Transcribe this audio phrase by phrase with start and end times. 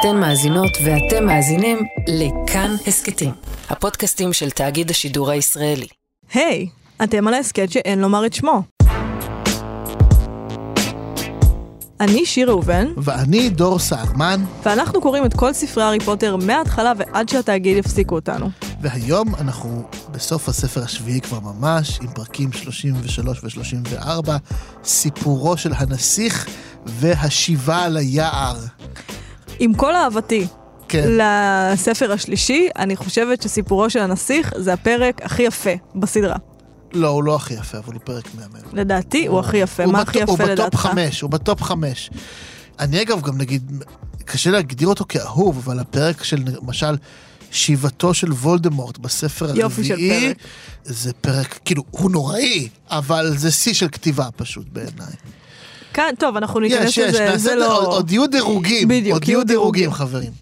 [0.00, 3.30] אתן מאזינות ואתם מאזינים לכאן הסכתים,
[3.68, 5.86] הפודקאסטים של תאגיד השידור הישראלי.
[6.34, 8.62] היי, hey, אתם על ההסכת שאין לומר את שמו.
[12.00, 17.28] אני שיר ראובן, ואני דור סהרמן, ואנחנו קוראים את כל ספרי הארי פוטר מההתחלה ועד
[17.28, 18.50] שהתאגיד יפסיקו אותנו.
[18.80, 24.30] והיום אנחנו בסוף הספר השביעי כבר ממש, עם פרקים 33 ו-34,
[24.84, 26.48] סיפורו של הנסיך
[26.86, 28.56] והשיבה ליער.
[29.58, 30.46] עם כל אהבתי
[30.88, 31.08] כן.
[31.08, 36.36] לספר השלישי, אני חושבת שסיפורו של הנסיך זה הפרק הכי יפה בסדרה.
[36.92, 38.64] לא, הוא לא הכי יפה, אבל הוא פרק מהמם.
[38.72, 40.78] לדעתי הוא הכי יפה, מה הכי יפה הוא ב top לדעתך?
[40.78, 42.10] חמש, הוא ב top חמש.
[42.78, 43.82] אני אגב גם נגיד,
[44.24, 46.96] קשה להגדיר אותו כאהוב, אבל הפרק של למשל
[47.50, 50.34] שיבתו של וולדמורט בסופו של הרביעי.
[50.84, 55.14] זה פרק, כאילו, הוא נוראי, אבל זה שיא של כתיבה פשוט בעיניי.
[55.98, 57.96] כאן, טוב, אנחנו ניכנס לזה, זה זה, עוד- לא...
[57.96, 59.92] עוד יהיו דירוגים, בדיוק, עוד יהיו דירוגים.
[59.92, 60.32] חברים.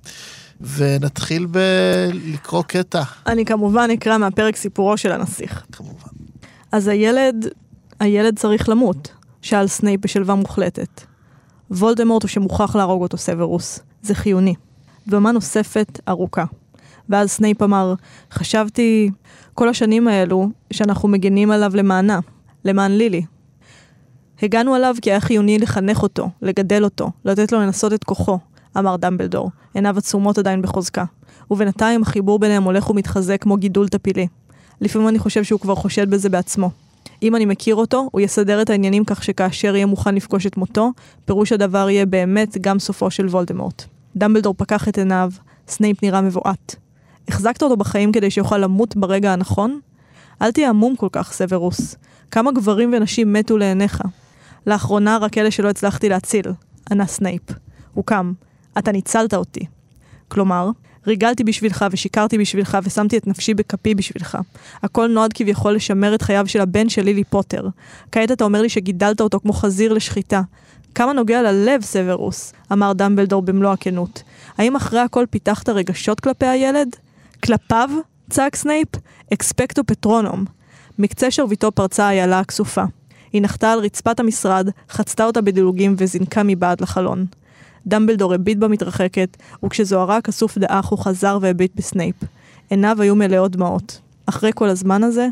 [0.60, 5.64] ונתחיל בלקרוא קטע, אני כמובן אקרא מהפרק סיפורו של הנסיך.
[5.72, 6.08] כמובן.
[6.72, 7.46] אז הילד,
[8.00, 9.10] הילד צריך למות,
[9.42, 11.00] שאל סנייפ בשלווה מוחלטת.
[11.70, 14.54] וולדמורט הוא שמוכרח להרוג אותו סוורוס, זה חיוני.
[15.06, 16.44] דממה נוספת ארוכה.
[17.08, 17.94] ואז סנייפ אמר,
[18.32, 19.10] חשבתי
[19.54, 22.18] כל השנים האלו שאנחנו מגנים עליו למענה,
[22.64, 23.22] למען לילי.
[24.42, 28.38] הגנו עליו כי היה חיוני לחנך אותו, לגדל אותו, לתת לו לנסות את כוחו,
[28.78, 31.04] אמר דמבלדור, עיניו עצומות עדיין בחוזקה.
[31.50, 34.26] ובינתיים החיבור ביניהם הולך ומתחזק כמו גידול טפילי.
[34.80, 36.70] לפעמים אני חושב שהוא כבר חושד בזה בעצמו.
[37.22, 40.92] אם אני מכיר אותו, הוא יסדר את העניינים כך שכאשר יהיה מוכן לפגוש את מותו,
[41.24, 43.84] פירוש הדבר יהיה באמת גם סופו של וולדמורט.
[44.16, 45.30] דמבלדור פקח את עיניו,
[45.68, 46.76] סנייפ נראה מבועת.
[47.28, 49.80] החזקת אותו בחיים כדי שיוכל למות ברגע הנכון?
[50.42, 51.96] אל תהיה עמום כל כך, סוורוס.
[52.30, 54.02] כמה גברים ונשים מתו לעיניך.
[54.66, 56.46] לאחרונה רק אלה שלא הצלחתי להציל,
[56.90, 57.42] ענה סנייפ.
[57.94, 58.32] הוא קם.
[58.78, 59.66] אתה ניצלת אותי.
[60.28, 60.70] כלומר,
[61.06, 64.38] ריגלתי בשבילך ושיקרתי בשבילך ושמתי את נפשי בכפי בשבילך.
[64.82, 67.68] הכל נועד כביכול לשמר את חייו של הבן של לילי פוטר.
[68.12, 70.42] כעת אתה אומר לי שגידלת אותו כמו חזיר לשחיטה.
[70.94, 74.22] כמה נוגע ללב, סוורוס, אמר דמבלדור במלוא הכנות.
[74.58, 76.96] האם אחרי הכל פיתחת רגשות כלפי הילד?
[77.44, 77.90] כלפיו?
[78.30, 78.88] צעק סנייפ.
[79.32, 80.44] אקספקטו פטרונום.
[80.98, 82.84] מקצה שרביטו פרצה האיילה הכסופה.
[83.36, 87.26] היא נחתה על רצפת המשרד, חצתה אותה בדילוגים וזינקה מבעד לחלון.
[87.86, 92.16] דמבלדור הביט בה מתרחקת, וכשזוהרה הכסוף דעך הוא חזר והביט בסנייפ.
[92.70, 94.00] עיניו היו מלאות דמעות.
[94.26, 95.28] אחרי כל הזמן הזה,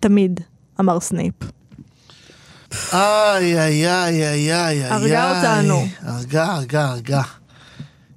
[0.00, 0.40] תמיד,
[0.80, 1.34] אמר סנייפ.
[2.92, 4.84] איי, איי, איי, איי, איי.
[4.84, 5.38] הרגה.
[5.38, 5.86] אותנו.
[6.00, 7.22] הרגה, הרגה, הרגה.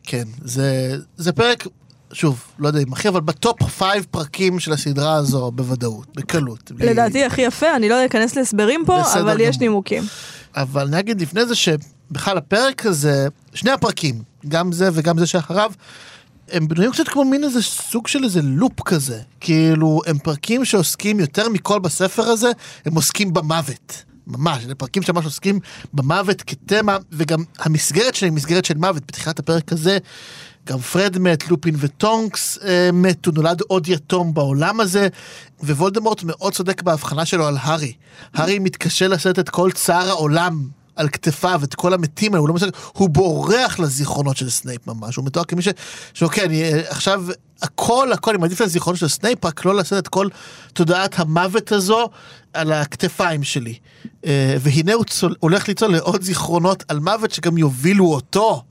[0.03, 1.68] כן, זה, זה פרק,
[2.13, 6.72] שוב, לא יודע אם הכי, אבל ב top five פרקים של הסדרה הזו, בוודאות, בקלות.
[6.78, 9.59] לדעתי הכי יפה, אני לא אכנס להסברים פה, אבל יש.
[9.59, 10.03] נימוקים.
[10.56, 15.72] אבל אני אגיד לפני זה שבכלל הפרק הזה, שני הפרקים, גם זה וגם זה שאחריו,
[16.51, 19.19] הם בנויים קצת כמו מין איזה סוג של איזה לופ כזה.
[19.39, 22.51] כאילו, הם פרקים שעוסקים יותר מכל בספר הזה,
[22.85, 24.03] הם עוסקים במוות.
[24.28, 25.59] ממש, אלה פרקים שממש עוסקים
[25.94, 29.03] במוות כתמה, וגם המסגרת שלהם היא מסגרת של מוות.
[29.07, 29.97] בתחילת הפרק הזה,
[30.67, 35.07] גם פרד מת, לופין וטונקס אה, מתו, נולד עוד יתום בעולם הזה,
[35.63, 37.94] ווולדמורט מאוד צודק בהבחנה שלו על הארי.
[38.33, 42.53] הארי מתקשה לשאת את כל צער העולם על כתפיו, את כל המתים האלה, הוא לא
[42.53, 45.67] מסתכל, הוא בורח לזיכרונות של סנייפ ממש, הוא מתואר כמי ש...
[46.13, 47.25] שאוקיי, אני אה, עכשיו,
[47.61, 50.27] הכל, הכל, אני מעדיף לזיכרונות של סנייפ, רק לא לשאת את כל
[50.73, 52.09] תודעת המוות הזו
[52.53, 53.75] על הכתפיים שלי.
[54.25, 58.63] אה, והנה הוא צולל, הולך לצלול לעוד זיכרונות על מוות שגם יובילו אותו,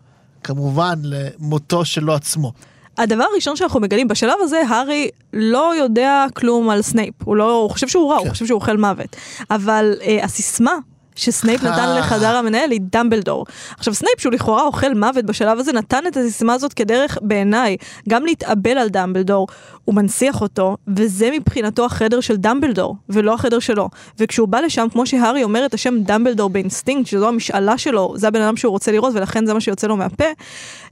[0.46, 2.52] כמובן, למותו שלו עצמו.
[2.98, 7.14] הדבר הראשון שאנחנו מגלים, בשלב הזה הארי לא יודע כלום על סנייפ.
[7.24, 8.30] הוא לא, הוא חושב שהוא רע, הוא כן.
[8.30, 9.16] חושב שהוא אוכל מוות.
[9.50, 10.76] אבל אה, הסיסמה
[11.16, 11.98] שסנייפ נתן אה.
[11.98, 13.46] לחדר המנהל היא דמבלדור.
[13.78, 17.76] עכשיו סנייפ שהוא לכאורה אוכל מוות בשלב הזה נתן את הסיסמה הזאת כדרך בעיניי
[18.08, 19.46] גם להתאבל על דמבלדור,
[19.86, 23.88] הוא מנציח אותו וזה מבחינתו החדר של דמבלדור ולא החדר שלו.
[24.18, 28.40] וכשהוא בא לשם כמו שהארי אומר את השם דמבלדור באינסטינקט שזו המשאלה שלו זה הבן
[28.40, 30.24] אדם שהוא רוצה לראות ולכן זה מה שיוצא לו מהפה.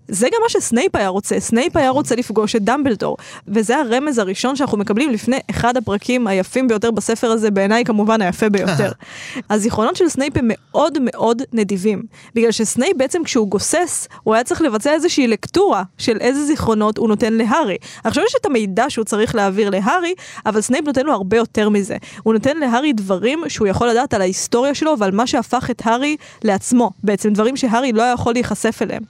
[0.08, 3.16] זה גם מה שסנייפ היה רוצה, סנייפ היה רוצה לפגוש את דמבלדור,
[3.48, 8.48] וזה הרמז הראשון שאנחנו מקבלים לפני אחד הפרקים היפים ביותר בספר הזה, בעיניי כמובן היפה
[8.48, 8.92] ביותר.
[9.50, 12.02] הזיכרונות של סנייפ הם מאוד מאוד נדיבים,
[12.34, 17.08] בגלל שסנייפ בעצם כשהוא גוסס, הוא היה צריך לבצע איזושהי לקטורה של איזה זיכרונות הוא
[17.08, 17.76] נותן להארי.
[18.04, 20.14] עכשיו יש את המידע שהוא צריך להעביר להארי,
[20.46, 21.96] אבל סנייפ נותן לו הרבה יותר מזה.
[22.22, 26.16] הוא נותן להארי דברים שהוא יכול לדעת על ההיסטוריה שלו ועל מה שהפך את הארי
[26.44, 29.02] לעצמו, בעצם דברים שהארי לא יכול להיחשף אליהם.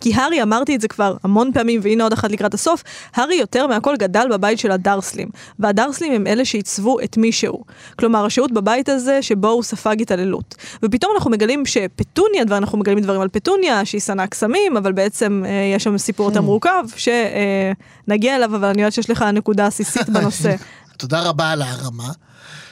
[0.00, 2.82] כי הארי, אמרתי את זה כבר המון פעמים, והנה עוד אחת לקראת הסוף,
[3.14, 5.28] הארי יותר מהכל גדל בבית של הדרסלים,
[5.58, 7.64] והדרסלים הם אלה שעיצבו את מי שהוא.
[7.98, 10.54] כלומר, השהות בבית הזה שבו הוא ספג התעללות.
[10.82, 15.50] ופתאום אנחנו מגלים שפטוניה, ואנחנו מגלים דברים על פטוניה, שהיא שנאה קסמים, אבל בעצם אה,
[15.76, 20.54] יש שם סיפור יותר מורכב, שנגיע אליו, אבל אני יודעת שיש לך נקודה עסיסית בנושא.
[20.96, 22.12] תודה רבה על ההרמה,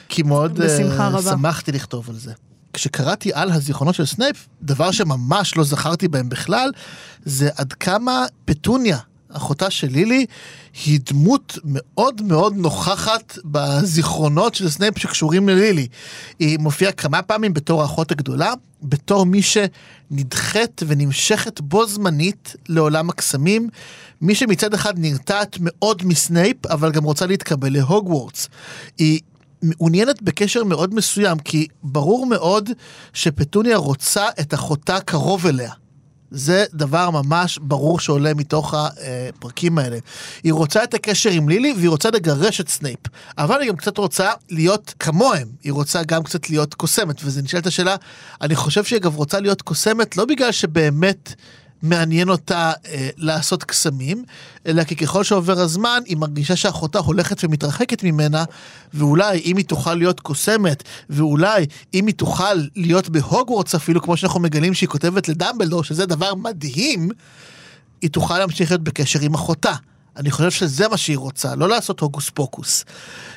[0.09, 0.59] כי מאוד
[1.09, 1.31] רבה.
[1.31, 2.33] שמחתי לכתוב על זה.
[2.73, 6.71] כשקראתי על הזיכרונות של סנייפ, דבר שממש לא זכרתי בהם בכלל,
[7.25, 8.97] זה עד כמה פטוניה,
[9.33, 10.25] אחותה של לילי,
[10.85, 15.87] היא דמות מאוד מאוד נוכחת בזיכרונות של סנייפ שקשורים ללילי.
[16.39, 18.53] היא מופיעה כמה פעמים בתור האחות הגדולה,
[18.83, 23.69] בתור מי שנדחית ונמשכת בו זמנית לעולם הקסמים,
[24.21, 28.49] מי שמצד אחד נרתעת מאוד מסנייפ, אבל גם רוצה להתקבל להוגוורטס.
[28.97, 29.19] היא
[29.61, 32.69] מעוניינת בקשר מאוד מסוים, כי ברור מאוד
[33.13, 35.71] שפטוניה רוצה את אחותה קרוב אליה.
[36.31, 39.97] זה דבר ממש ברור שעולה מתוך הפרקים האלה.
[40.43, 42.99] היא רוצה את הקשר עם לילי והיא רוצה לגרש את סנייפ.
[43.37, 45.47] אבל היא גם קצת רוצה להיות כמוהם.
[45.63, 47.15] היא רוצה גם קצת להיות קוסמת.
[47.23, 47.95] וזה נשאלת השאלה,
[48.41, 51.33] אני חושב שהיא אגב רוצה להיות קוסמת לא בגלל שבאמת
[51.81, 54.23] מעניין אותה אה, לעשות קסמים,
[54.65, 58.43] אלא כי ככל שעובר הזמן היא מרגישה שאחותה הולכת ומתרחקת ממנה,
[58.93, 64.39] ואולי אם היא תוכל להיות קוסמת, ואולי אם היא תוכל להיות בהוגוורטס אפילו, כמו שאנחנו
[64.39, 67.09] מגלים שהיא כותבת לדמבלדור, שזה דבר מדהים,
[68.01, 69.73] היא תוכל להמשיך להיות בקשר עם אחותה.
[70.19, 72.85] אני חושב שזה מה שהיא רוצה, לא לעשות הוגוס פוקוס.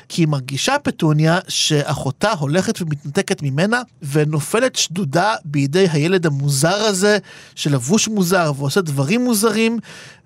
[0.09, 3.81] כי היא מרגישה פטוניה שאחותה הולכת ומתנתקת ממנה
[4.11, 7.17] ונופלת שדודה בידי הילד המוזר הזה
[7.55, 9.79] שלבוש מוזר ועושה דברים מוזרים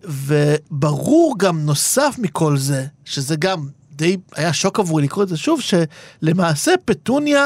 [0.03, 5.61] וברור גם נוסף מכל זה שזה גם די היה שוק עבורי לקרוא את זה שוב
[5.61, 7.45] שלמעשה פטוניה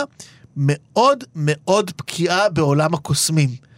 [0.57, 3.70] מאוד מאוד בקיאה בעולם הקוסמים.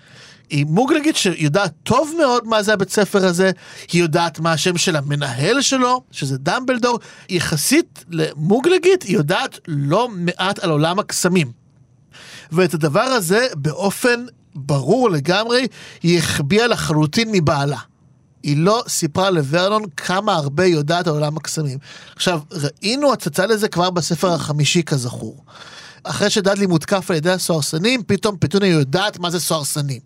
[0.53, 3.51] היא מוגלגית שיודעת טוב מאוד מה זה הבית ספר הזה,
[3.91, 10.59] היא יודעת מה השם של המנהל שלו, שזה דמבלדור, יחסית למוגלגית היא יודעת לא מעט
[10.59, 11.51] על עולם הקסמים.
[12.51, 15.67] ואת הדבר הזה באופן ברור לגמרי
[16.03, 17.79] היא החביאה לחלוטין מבעלה.
[18.43, 21.77] היא לא סיפרה לוורנון כמה הרבה יודעת על עולם הקסמים.
[22.15, 25.43] עכשיו, ראינו הצצה לזה כבר בספר החמישי כזכור.
[26.03, 29.99] אחרי שדדלי מותקף על ידי הסוהרסנים, פתאום פטוניה יודעת מה זה סוהרסנים.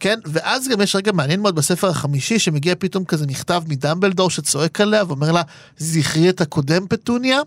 [0.00, 0.18] כן?
[0.26, 5.04] ואז גם יש רגע מעניין מאוד בספר החמישי, שמגיע פתאום כזה מכתב מדמבלדור שצועק עליה
[5.08, 5.42] ואומר לה,
[5.78, 7.40] זכרי את הקודם פטוניה.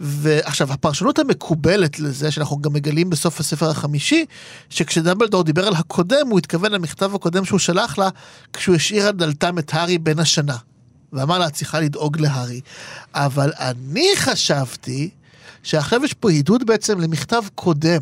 [0.00, 4.24] ועכשיו, הפרשנות המקובלת לזה, שאנחנו גם מגלים בסוף הספר החמישי,
[4.70, 8.08] שכשדמבלדור דיבר על הקודם, הוא התכוון למכתב הקודם שהוא שלח לה,
[8.52, 10.56] כשהוא השאיר על דלתם את הארי בן השנה.
[11.12, 12.60] ואמר לה, את צריכה לדאוג להארי.
[13.14, 15.10] אבל אני חשבתי
[15.64, 18.00] שעכשיו יש פה עידוד בעצם למכתב קודם.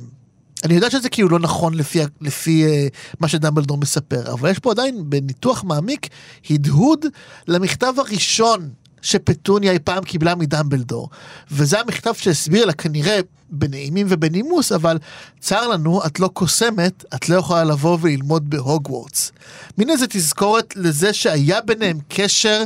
[0.65, 4.71] אני יודע שזה כאילו לא נכון לפי, לפי uh, מה שדמבלדור מספר, אבל יש פה
[4.71, 6.09] עדיין בניתוח מעמיק
[6.51, 7.07] הדהוד
[7.49, 8.71] למכתב הראשון
[9.03, 11.09] שפטוניה אי פעם קיבלה מדמבלדור.
[11.51, 13.21] וזה המכתב שהסביר לה כנראה
[13.51, 14.99] בנעימים ובנימוס, אבל
[15.41, 19.33] צר לנו, את לא קוסמת, את לא יכולה לבוא וללמוד בהוגוורטס.
[19.79, 22.65] מין איזה תזכורת לזה שהיה ביניהם קשר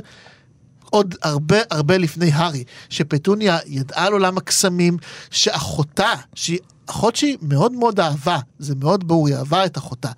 [0.90, 4.96] עוד הרבה הרבה לפני הארי, שפטוניה ידעה על עולם הקסמים,
[5.30, 10.10] שאחותה, שהיא אחות שהיא מאוד מאוד אהבה, זה מאוד ברור, היא אהבה את אחותה.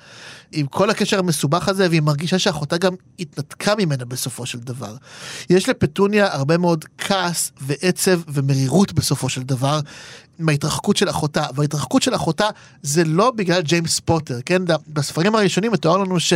[0.52, 4.96] עם כל הקשר המסובך הזה, והיא מרגישה שאחותה גם התנתקה ממנה בסופו של דבר.
[5.50, 9.80] יש לפטוניה הרבה מאוד כעס ועצב ומרירות בסופו של דבר,
[10.38, 12.48] מההתרחקות של אחותה, וההתרחקות של אחותה
[12.82, 14.62] זה לא בגלל ג'יימס פוטר, כן?
[14.88, 16.32] בספרים הראשונים מתואר לנו ש...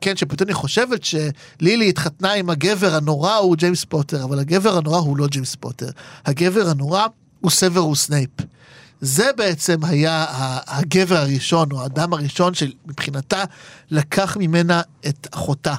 [0.00, 5.16] כן, שפטוניה חושבת שלילי התחתנה עם הגבר הנורא הוא ג'יימס פוטר, אבל הגבר הנורא הוא
[5.16, 5.90] לא ג'יימס פוטר.
[6.26, 7.06] הגבר הנורא
[7.40, 8.30] הוא סוורוס סנייפ.
[9.02, 10.26] זה בעצם היה
[10.66, 13.44] הגבר הראשון, או האדם הראשון שמבחינתה
[13.90, 15.74] לקח ממנה את אחותה.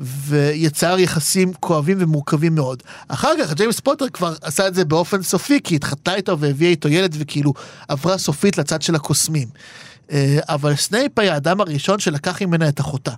[0.00, 2.82] ויצר יחסים כואבים ומורכבים מאוד.
[3.08, 6.88] אחר כך ג'יימס פוטר כבר עשה את זה באופן סופי, כי התחתנה איתו והביאה איתו
[6.88, 7.54] ילד וכאילו
[7.88, 9.48] עברה סופית לצד של הקוסמים.
[10.10, 13.12] אה, אבל סנייפ היה האדם הראשון שלקח ממנה את אחותה.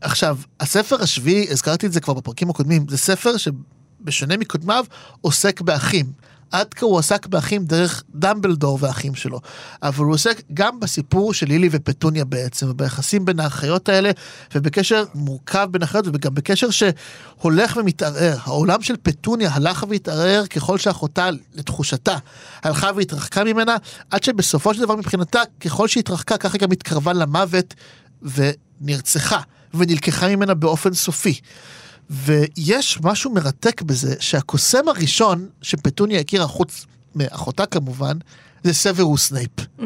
[0.00, 4.84] עכשיו, הספר השביעי, הזכרתי את זה כבר בפרקים הקודמים, זה ספר שבשונה מקודמיו
[5.20, 6.06] עוסק באחים.
[6.50, 9.40] עד כה הוא עסק באחים דרך דמבלדור והאחים שלו.
[9.82, 14.10] אבל הוא עוסק גם בסיפור של לילי ופטוניה בעצם, וביחסים בין האחיות האלה,
[14.54, 18.36] ובקשר מורכב בין האחיות, וגם בקשר שהולך ומתערער.
[18.42, 22.16] העולם של פטוניה הלך והתערער ככל שאחותה, לתחושתה,
[22.62, 23.76] הלכה והתרחקה ממנה,
[24.10, 27.74] עד שבסופו של דבר מבחינתה, ככל שהתרחקה, ככה גם התקרבה למוות
[28.22, 29.40] ונרצחה,
[29.74, 31.40] ונלקחה ממנה באופן סופי.
[32.10, 38.18] ויש משהו מרתק בזה שהקוסם הראשון שפטוניה הכירה, חוץ מאחותה כמובן,
[38.64, 39.50] זה סוורוס סנייפ.
[39.60, 39.82] Mm-hmm.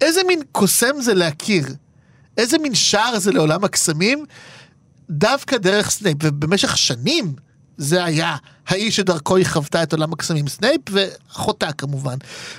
[0.00, 1.66] איזה מין קוסם זה להכיר?
[2.36, 4.24] איזה מין שער זה לעולם הקסמים?
[5.10, 7.34] דווקא דרך סנייפ, ובמשך שנים,
[7.76, 12.16] זה היה האיש שדרכו היא חוותה את עולם הקסמים, סנייפ ואחותה כמובן.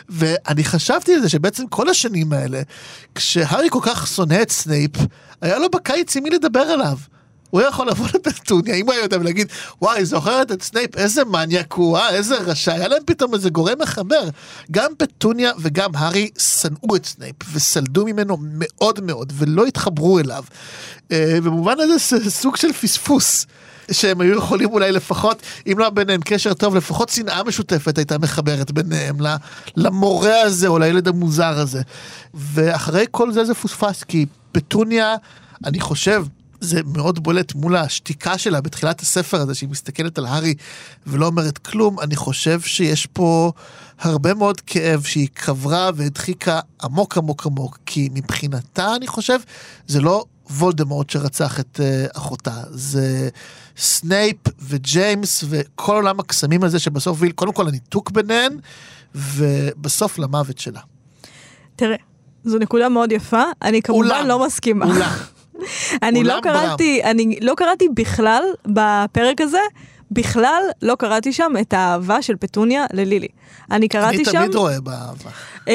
[0.10, 2.62] ואני חשבתי על זה שבעצם כל השנים האלה,
[3.16, 4.92] כשהארי כל כך שונא את סנייפ,
[5.42, 6.98] היה לו בקיץ עם מי לדבר עליו.
[7.50, 9.48] הוא יכול לבוא לפטוניה, אם הוא היה יודע ולהגיד,
[9.82, 13.78] וואי, זוכרת את סנייפ, איזה מניאק הוא, אה, איזה רשע, היה להם פתאום איזה גורם
[13.82, 14.30] מחבר.
[14.72, 20.44] גם פטוניה וגם הארי שנאו את סנייפ, וסלדו ממנו מאוד מאוד, ולא התחברו אליו.
[21.12, 23.46] אה, במובן הזה זה סוג של פספוס.
[23.92, 28.72] שהם היו יכולים אולי לפחות, אם לא ביניהם קשר טוב, לפחות שנאה משותפת הייתה מחברת
[28.72, 29.18] ביניהם
[29.76, 31.82] למורה הזה או לילד המוזר הזה.
[32.34, 35.16] ואחרי כל זה זה פוספס, כי פטוניה,
[35.66, 36.24] אני חושב,
[36.62, 40.54] זה מאוד בולט מול השתיקה שלה בתחילת הספר הזה, שהיא מסתכלת על הארי
[41.08, 43.52] ולא אומרת כלום, אני חושב שיש פה
[44.00, 49.40] הרבה מאוד כאב שהיא קברה והדחיקה עמוק עמוק עמוק, כי מבחינתה, אני חושב,
[49.88, 53.30] זה לא וולדמורט שרצח את uh, אחותה, זה
[53.78, 58.58] סנייפ וג'יימס וכל עולם הקסמים הזה שבסוף הוביל קודם כל לניתוק ביניהן,
[59.16, 60.80] ובסוף למוות שלה.
[61.76, 61.96] תראה,
[62.44, 64.86] זו נקודה מאוד יפה, אני כמובן אולם, לא מסכימה.
[64.86, 65.12] אולם.
[66.04, 69.62] אני לא קראתי, אני לא קראתי בכלל בפרק הזה,
[70.12, 73.28] בכלל לא קראתי שם את האהבה של פטוניה ללילי.
[73.72, 74.38] אני קראתי שם...
[74.38, 75.30] אני תמיד רואה באהבה.
[75.66, 75.70] Um,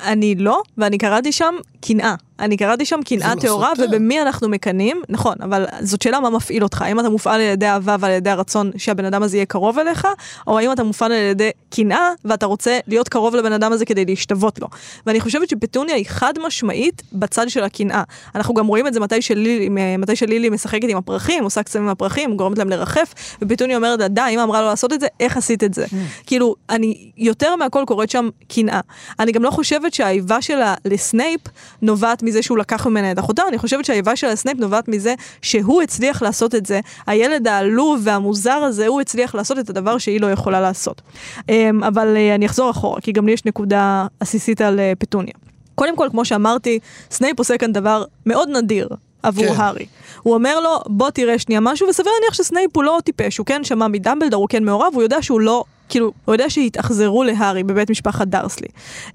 [0.00, 2.14] אני לא, ואני קראתי שם קנאה.
[2.40, 6.62] אני קראתי שם קנאה טהורה, לא ובמי אנחנו מקנאים, נכון, אבל זאת שאלה מה מפעיל
[6.62, 9.78] אותך, האם אתה מופעל על ידי אהבה ועל ידי הרצון שהבן אדם הזה יהיה קרוב
[9.78, 10.06] אליך,
[10.46, 14.04] או האם אתה מופעל על ידי קנאה ואתה רוצה להיות קרוב לבן אדם הזה כדי
[14.04, 14.68] להשתוות לו.
[15.06, 18.02] ואני חושבת שפטוניה היא חד משמעית בצד של הקנאה.
[18.34, 21.90] אנחנו גם רואים את זה מתי שלילי, מתי שלילי משחקת עם הפרחים, עושה קסמים עם
[21.90, 25.36] הפרחים, גורמת להם לרחף, ופטוניה אומרת לה, די, אמא אמרה לא לעשות את זה, איך
[25.36, 25.84] עשית את זה?
[25.84, 25.96] Mm.
[26.26, 28.80] כאילו, אני יותר מהכל קוראת שם קנאה.
[29.18, 31.40] אני גם לא חושבת שהאיבה שלה לסנייפ
[31.82, 35.82] נובעת מזה שהוא לקח ממנה את אחותה, אני חושבת שהאיבה שלה לסנייפ נובעת מזה שהוא
[35.82, 36.80] הצליח לעשות את זה.
[37.06, 41.02] הילד העלוב והמוזר הזה, הוא הצליח לעשות את הדבר שהיא לא יכולה לעשות.
[41.48, 45.34] אמ, אבל אה, אני אחזור אחורה, כי גם לי יש נקודה עסיסית על אה, פטוניה.
[45.74, 46.78] קודם כל, כמו שאמרתי,
[47.10, 48.88] סנייפ עושה כאן דבר מאוד נדיר
[49.22, 49.60] עבור כן.
[49.60, 49.86] הארי.
[50.22, 53.64] הוא אומר לו, בוא תראה שנייה משהו, וסביר להניח שסנייפ הוא לא טיפש, הוא כן
[53.64, 57.90] שמע מדמבלדור, הוא כן מעורב, הוא יודע שהוא לא כאילו, הוא יודע שהתאכזרו להארי בבית
[57.90, 58.68] משפחת דרסלי.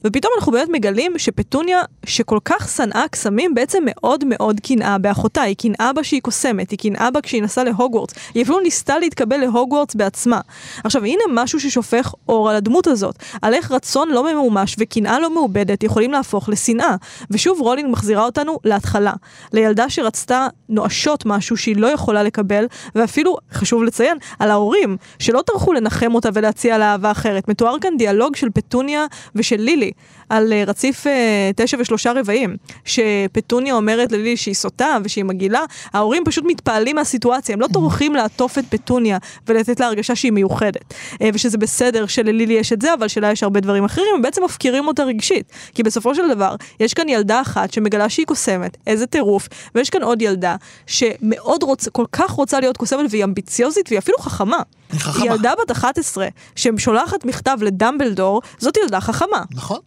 [0.03, 5.41] ופתאום אנחנו באמת מגלים שפטוניה, שכל כך שנאה קסמים, בעצם מאוד מאוד קנאה באחותה.
[5.41, 8.13] היא קנאה בה שהיא קוסמת, היא קנאה בה כשהיא נסעה להוגוורטס.
[8.33, 10.41] היא אפילו ניסתה להתקבל להוגוורטס בעצמה.
[10.83, 13.15] עכשיו, הנה משהו ששופך אור על הדמות הזאת.
[13.41, 16.95] על איך רצון לא ממומש וקנאה לא מעובדת יכולים להפוך לשנאה.
[17.31, 19.13] ושוב רולינג מחזירה אותנו להתחלה.
[19.53, 22.65] לילדה שרצתה נואשות משהו שהיא לא יכולה לקבל,
[22.95, 27.47] ואפילו, חשוב לציין, על ההורים, שלא טרחו לנחם אותה ולהציע להציע לה אהבה אחרת.
[27.47, 29.05] מתואר כאן דיאלוג של פטוניה
[29.35, 29.91] ושל לילי
[30.29, 31.09] על uh, רציף uh,
[31.55, 35.61] תשע ושלושה רבעים, שפטוניה אומרת ללילי שהיא סוטה ושהיא מגעילה,
[35.93, 39.17] ההורים פשוט מתפעלים מהסיטואציה, הם לא טורחים לעטוף את פטוניה
[39.47, 40.93] ולתת לה הרגשה שהיא מיוחדת.
[41.13, 44.43] Uh, ושזה בסדר שללילי יש את זה, אבל שלה יש הרבה דברים אחרים, הם בעצם
[44.43, 45.51] מפקירים אותה רגשית.
[45.75, 50.03] כי בסופו של דבר, יש כאן ילדה אחת שמגלה שהיא קוסמת, איזה טירוף, ויש כאן
[50.03, 50.55] עוד ילדה
[50.87, 54.59] שמאוד רוצה, כל כך רוצה להיות קוסמת והיא אמביציוזית והיא אפילו חכמה.
[54.91, 55.25] היא חכמה.
[55.25, 59.43] ילדה בת 11 ששולחת מכתב לדמבלדור, זאת ילדה חכמה.
[59.51, 59.79] נכון.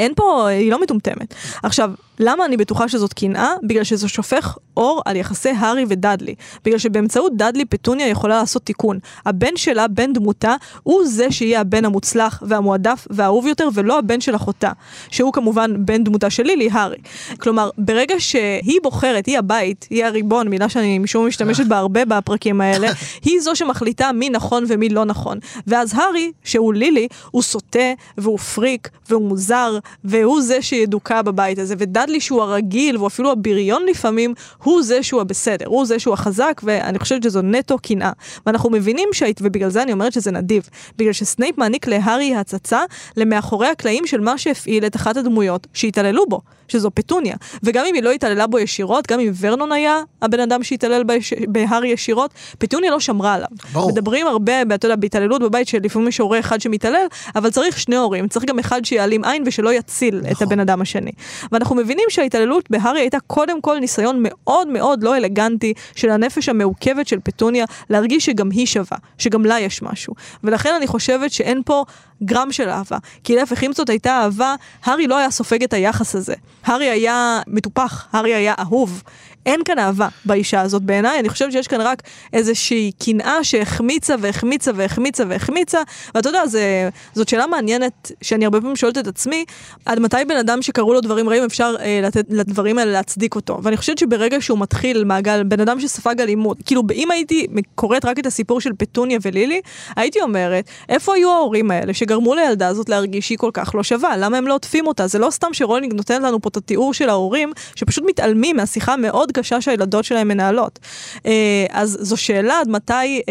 [0.00, 1.34] אין פה, היא לא מטומטמת.
[1.62, 3.50] עכשיו, למה אני בטוחה שזאת קנאה?
[3.62, 6.34] בגלל שזה שופך אור על יחסי הארי ודאדלי.
[6.64, 8.98] בגלל שבאמצעות דאדלי פטוניה יכולה לעשות תיקון.
[9.26, 14.36] הבן שלה, בן דמותה, הוא זה שיהיה הבן המוצלח והמועדף והאהוב יותר, ולא הבן של
[14.36, 14.72] אחותה.
[15.10, 16.96] שהוא כמובן בן דמותה של לילי, הארי.
[17.40, 22.60] כלומר, ברגע שהיא בוחרת, היא הבית, היא הריבון, מילה שאני משום משתמשת בה הרבה בפרקים
[22.60, 22.88] האלה,
[23.24, 25.38] היא זו שמחליטה מי נכון ומי לא נכון.
[25.66, 31.74] ואז הארי, שהוא לילי, הוא סוטה, והוא פריק, והוא מוזר, והוא זה שידוכא בבית הזה.
[32.08, 36.14] ודאדלי דאדלי שהוא הרגיל, והוא אפילו הבריון לפעמים, הוא זה שהוא הבסדר, הוא זה שהוא
[36.14, 38.12] החזק, ואני חושבת שזו נטו קנאה.
[38.46, 40.68] ואנחנו מבינים שהיית, ובגלל זה אני אומרת שזה נדיב.
[40.98, 42.80] בגלל שסנייפ מעניק להארי הצצה
[43.16, 46.40] למאחורי הקלעים של מה שהפעיל את אחת הדמויות שהתעללו בו.
[46.68, 47.36] שזו פטוניה.
[47.62, 51.02] וגם אם היא לא התעללה בו ישירות, גם אם ורנון היה הבן אדם שהתעלל
[51.48, 53.48] בהארי ישירות, פטוניה לא שמרה עליו.
[53.72, 53.92] ברור.
[53.92, 58.28] מדברים הרבה, אתה יודע, בהתעללות בבית שלפעמים יש הורה אחד שמתעלל, אבל צריך שני הורים,
[58.28, 60.30] צריך גם אחד שיעלים עין ושלא יציל נכון.
[60.30, 61.10] את הבן אדם השני.
[61.52, 67.08] ואנחנו מבינים שההתעללות בהארי הייתה קודם כל ניסיון מאוד מאוד לא אלגנטי של הנפש המעוכבת
[67.08, 70.14] של פטוניה להרגיש שגם היא שווה, שגם לה יש משהו.
[70.44, 71.84] ולכן אני חושבת שאין פה
[72.24, 72.98] גרם של אהבה.
[73.24, 76.34] כי להפך, אם זאת הייתה אהבה, הארי לא היה סופג את היחס הזה.
[76.64, 79.02] הארי היה מטופח, הארי היה אהוב.
[79.48, 82.02] אין כאן אהבה באישה הזאת בעיניי, אני חושבת שיש כאן רק
[82.32, 85.78] איזושהי קנאה שהחמיצה והחמיצה והחמיצה והחמיצה,
[86.14, 89.44] ואתה יודע, זה, זאת שאלה מעניינת שאני הרבה פעמים שואלת את עצמי,
[89.84, 93.58] עד מתי בן אדם שקרו לו דברים רעים אפשר אה, לתת לדברים האלה להצדיק אותו.
[93.62, 98.18] ואני חושבת שברגע שהוא מתחיל מעגל, בן אדם שספג אלימות, כאילו אם הייתי קוראת רק
[98.18, 99.60] את הסיפור של פטוניה ולילי,
[99.96, 104.16] הייתי אומרת, איפה היו ההורים האלה שגרמו לילדה הזאת להרגיש שהיא כל כך לא שווה?
[104.16, 105.06] למה הם לא עוטפים אותה?
[105.06, 109.32] זה לא סתם שרולינג נותן לנו פה את התיאור של ההורים, שפשוט מתעלמים מהשיחה המאוד
[109.38, 110.78] קשה שהילדות שלהם מנהלות.
[111.26, 113.22] אה, אז זו שאלה עד מתי אה,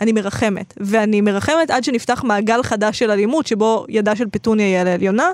[0.00, 0.74] אני מרחמת.
[0.76, 5.30] ואני מרחמת עד שנפתח מעגל חדש של אלימות, שבו ידה של פטוניה היא על העליונה,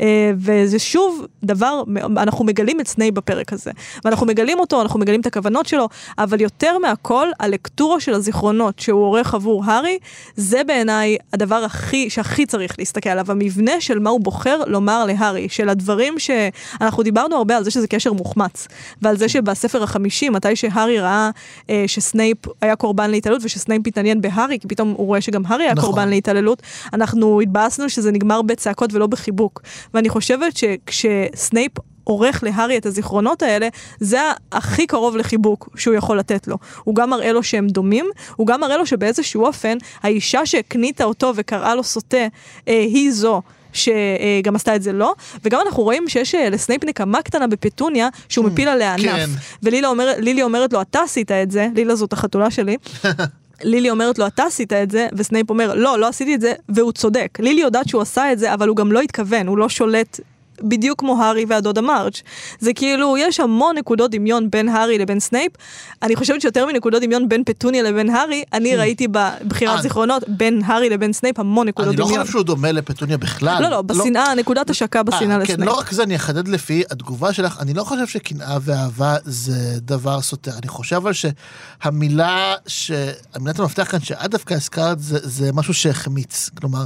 [0.00, 1.82] אה, וזה שוב דבר,
[2.16, 3.70] אנחנו מגלים את סנייפ בפרק הזה.
[4.04, 9.04] ואנחנו מגלים אותו, אנחנו מגלים את הכוונות שלו, אבל יותר מהכל, הלקטורה של הזיכרונות שהוא
[9.04, 9.98] עורך עבור הארי,
[10.36, 15.48] זה בעיניי הדבר הכי, שהכי צריך להסתכל עליו, המבנה של מה הוא בוחר לומר להארי,
[15.48, 18.68] של הדברים שאנחנו דיברנו הרבה על זה שזה קשר מוחמץ,
[19.02, 19.28] ועל זה
[19.66, 21.30] שבספר החמישי, מתי שהארי ראה
[21.70, 25.74] אה, שסנייפ היה קורבן להתעללות ושסנייפ התעניין בהארי, כי פתאום הוא רואה שגם הארי היה
[25.74, 25.90] נכון.
[25.90, 29.62] קורבן להתעללות, אנחנו התבאסנו שזה נגמר בצעקות ולא בחיבוק.
[29.94, 31.72] ואני חושבת שכשסנייפ
[32.04, 33.68] עורך להארי את הזיכרונות האלה,
[34.00, 34.20] זה
[34.52, 36.56] הכי קרוב לחיבוק שהוא יכול לתת לו.
[36.84, 38.06] הוא גם מראה לו שהם דומים,
[38.36, 43.42] הוא גם מראה לו שבאיזשהו אופן, האישה שהקניטה אותו וקראה לו סוטה, אה, היא זו.
[43.76, 45.14] שגם עשתה את זה לא,
[45.44, 49.02] וגם אנחנו רואים שיש אה, לסנייפ נקמה קטנה בפטוניה, שהוא hmm, מפיל עליה ענף.
[49.02, 49.30] כן.
[49.62, 52.76] ולילי אומר, אומרת לו, אתה עשית את זה, לילה זאת החתולה שלי.
[53.62, 56.92] לילי אומרת לו, אתה עשית את זה, וסנייפ אומר, לא, לא עשיתי את זה, והוא
[56.92, 57.38] צודק.
[57.40, 60.20] לילי יודעת שהוא עשה את זה, אבל הוא גם לא התכוון, הוא לא שולט
[60.62, 62.12] בדיוק כמו הארי והדודה מרג'.
[62.58, 65.52] זה כאילו, יש המון נקודות דמיון בין הארי לבין סנייפ.
[66.02, 68.78] אני חושבת שיותר מנקודות דמיון בין פטוניה לבין הארי, אני hmm.
[68.78, 69.82] ראיתי בבחירת אה.
[69.82, 72.08] זיכרונות בין הארי לבין סנייפ המון נקודות דמיון.
[72.08, 73.62] אני לא חושב שהוא דומה לפטוניה בכלל.
[73.62, 75.60] לא, לא, בשנאה, נקודת השקה בשנאה אה, כן, לסנייפ.
[75.60, 79.78] כן, לא רק זה, אני אחדד לפי התגובה שלך, אני לא חושב שקנאה ואהבה זה
[79.80, 80.52] דבר סותר.
[80.58, 82.54] אני חושב אבל שהמילה,
[83.34, 86.50] המילת המפתח כאן שאת דווקא הזכרת, זה משהו שהחמיץ.
[86.60, 86.84] כלומר,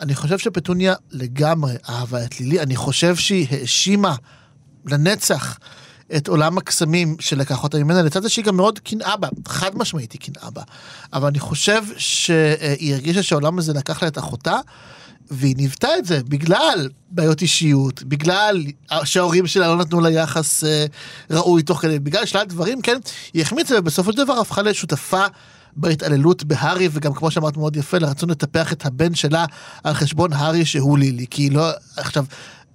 [0.00, 4.14] אני חושב שפטוניה לגמרי אהבה את לילי, אני חושב שהיא האשימה
[4.86, 5.58] לנצח
[6.16, 10.12] את עולם הקסמים שלקח אותה ממנה, לצד זה שהיא גם מאוד קנאה בה, חד משמעית
[10.12, 10.62] היא קנאה בה.
[11.12, 14.58] אבל אני חושב שהיא הרגישה שהעולם הזה לקח לה את אחותה,
[15.30, 18.64] והיא ניוותה את זה בגלל בעיות אישיות, בגלל
[19.04, 20.86] שההורים שלה לא נתנו לה יחס אה,
[21.30, 22.98] ראוי תוך כדי, בגלל שלל דברים, כן,
[23.32, 25.24] היא החמיצה ובסופו של דבר הפכה לשותפה
[25.76, 29.44] בהתעללות בהארי, וגם כמו שאמרת מאוד יפה, לרצון לטפח את הבן שלה
[29.84, 31.26] על חשבון הארי שהוא לילי.
[31.30, 32.24] כי לא, עכשיו,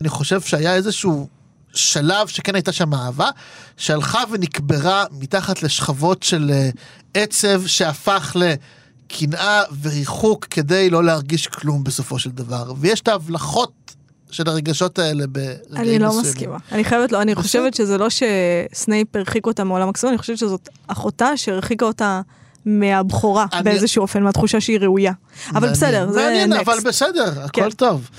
[0.02, 1.28] אני חושב שהיה איזשהו
[1.74, 3.30] שלב שכן הייתה שם אהבה,
[3.78, 6.70] שהלכה ונקברה מתחת לשכבות של אה,
[7.14, 12.74] עצב שהפך לקנאה וריחוק כדי לא להרגיש כלום בסופו של דבר.
[12.78, 13.96] ויש את ההבלחות
[14.32, 15.92] של הרגשות האלה ברגעים מסוימים.
[15.92, 16.58] אני לא מסכימה.
[16.72, 20.70] אני חייבת לא, אני חושבת שזה לא שסנייפ הרחיק אותה מעולם הקסום, אני חושבת שזאת
[20.88, 22.22] אחותה שהרחיקה אותה
[22.66, 23.64] מהבכורה אני...
[23.64, 25.12] באיזשהו אופן, מהתחושה שהיא ראויה.
[25.50, 26.68] אבל מעניין, בסדר, זה מעניין, נקסט.
[26.68, 27.70] אבל בסדר, הכל כן.
[27.70, 28.10] טוב.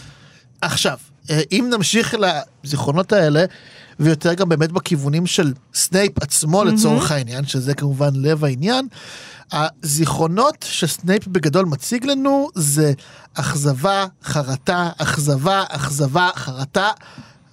[0.60, 0.98] עכשיו,
[1.30, 2.14] אה, אם נמשיך
[2.64, 3.44] לזיכרונות האלה,
[4.00, 6.64] ויותר גם באמת בכיוונים של סנייפ עצמו mm-hmm.
[6.64, 8.88] לצורך העניין, שזה כמובן לב העניין,
[9.52, 12.92] הזיכרונות שסנייפ בגדול מציג לנו זה
[13.34, 16.90] אכזבה, חרטה, אכזבה, אכזבה, חרטה.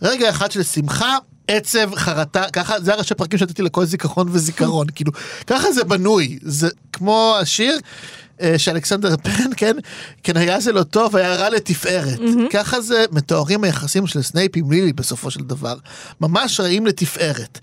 [0.02, 1.18] רגע אחד של שמחה,
[1.54, 5.12] עצב, חרטה, ככה, זה הראשי פרקים שנתתי לכל זיכרון וזיכרון, כאילו,
[5.48, 7.80] ככה זה בנוי, זה כמו השיר.
[8.42, 9.76] אה, של אלכסנדר פן, כן,
[10.24, 12.20] כן היה זה לא טוב, היה רע לתפארת.
[12.20, 12.52] Mm-hmm.
[12.52, 15.76] ככה זה מתוארים היחסים של סנייפ עם לילי בסופו של דבר.
[16.22, 17.60] ממש רעים לתפארת.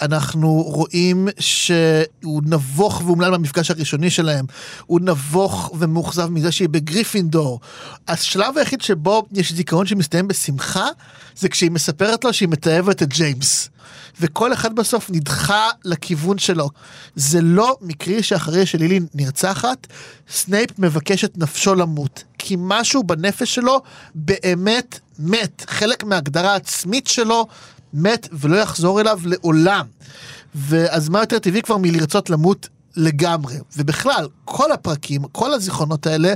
[0.00, 4.44] אנחנו רואים שהוא נבוך ואומלל מהמפגש הראשוני שלהם.
[4.86, 7.60] הוא נבוך ומאוכזב מזה שהיא בגריפינדור.
[8.08, 10.86] השלב היחיד שבו יש זיכרון שמסתיים בשמחה,
[11.36, 13.68] זה כשהיא מספרת לו שהיא מתעבת את ג'יימס.
[14.20, 16.70] וכל אחד בסוף נדחה לכיוון שלו.
[17.16, 19.86] זה לא מקרי שאחרי שלילי נרצחת,
[20.30, 22.24] סנייפ מבקש את נפשו למות.
[22.38, 23.82] כי משהו בנפש שלו
[24.14, 25.64] באמת מת.
[25.68, 27.46] חלק מההגדרה העצמית שלו
[27.94, 29.86] מת ולא יחזור אליו לעולם.
[30.54, 33.56] ואז מה יותר טבעי כבר מלרצות למות לגמרי.
[33.76, 36.32] ובכלל, כל הפרקים, כל הזיכרונות האלה,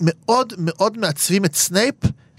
[0.00, 1.94] מאוד מאוד מעצבים את סנייפ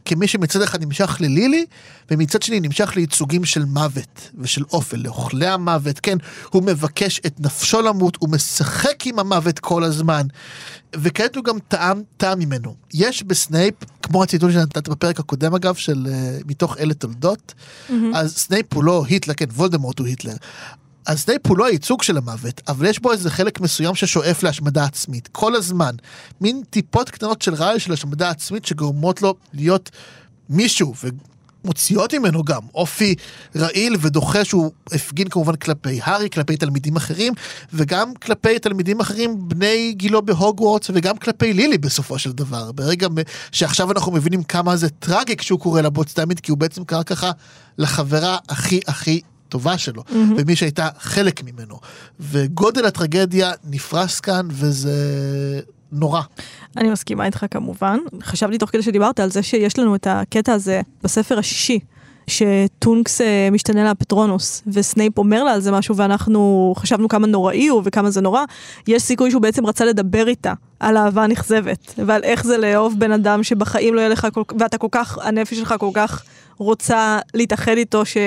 [0.07, 1.65] כמי שמצד אחד נמשך ללילי,
[2.11, 6.17] ומצד שני נמשך לייצוגים של מוות ושל אופל, לאוכלי המוות, כן,
[6.49, 10.27] הוא מבקש את נפשו למות, הוא משחק עם המוות כל הזמן,
[10.95, 12.75] וכעת הוא גם טעם, טעם ממנו.
[12.93, 17.93] יש בסנייפ, כמו הציטוט שנתת בפרק הקודם אגב, של אה, מתוך אלה תולדות, אהמ.
[18.13, 20.35] אז סנייפ הוא לא היטלר, כן, וולדמורט הוא היטלר.
[21.07, 24.83] אז סנייפ הוא לא הייצוג של המוות, אבל יש בו איזה חלק מסוים ששואף להשמדה
[24.83, 25.95] עצמית, כל הזמן.
[26.41, 29.89] מין טיפות קטנות של רעל של השמדה עצמית שגורמות לו להיות
[30.49, 30.93] מישהו,
[31.65, 33.15] מוציאות ממנו גם אופי
[33.55, 37.33] רעיל ודוחה שהוא הפגין כמובן כלפי הארי, כלפי תלמידים אחרים,
[37.73, 42.71] וגם כלפי תלמידים אחרים בני גילו בהוגוורטס, וגם כלפי לילי בסופו של דבר.
[42.71, 43.07] ברגע
[43.51, 47.31] שעכשיו אנחנו מבינים כמה זה טרגי כשהוא קורא לה בוטסטיימית, כי הוא בעצם קרא ככה
[47.77, 50.13] לחברה הכי הכי טובה שלו, mm-hmm.
[50.37, 51.79] ומי שהייתה חלק ממנו.
[52.19, 54.91] וגודל הטרגדיה נפרס כאן, וזה
[55.91, 56.21] נורא.
[56.77, 57.97] אני מסכימה איתך כמובן.
[58.23, 61.79] חשבתי תוך כדי שדיברת על זה שיש לנו את הקטע הזה בספר השישי.
[62.27, 67.67] שטונקס אה, משתנה לה הפטרונוס, וסנייפ אומר לה על זה משהו, ואנחנו חשבנו כמה נוראי
[67.67, 68.43] הוא וכמה זה נורא,
[68.87, 73.11] יש סיכוי שהוא בעצם רצה לדבר איתה על אהבה נכזבת, ועל איך זה לאהוב בן
[73.11, 76.23] אדם שבחיים לא יהיה לך, כל, ואתה כל כך, הנפש שלך כל כך
[76.57, 78.17] רוצה להתאחד איתו, ש...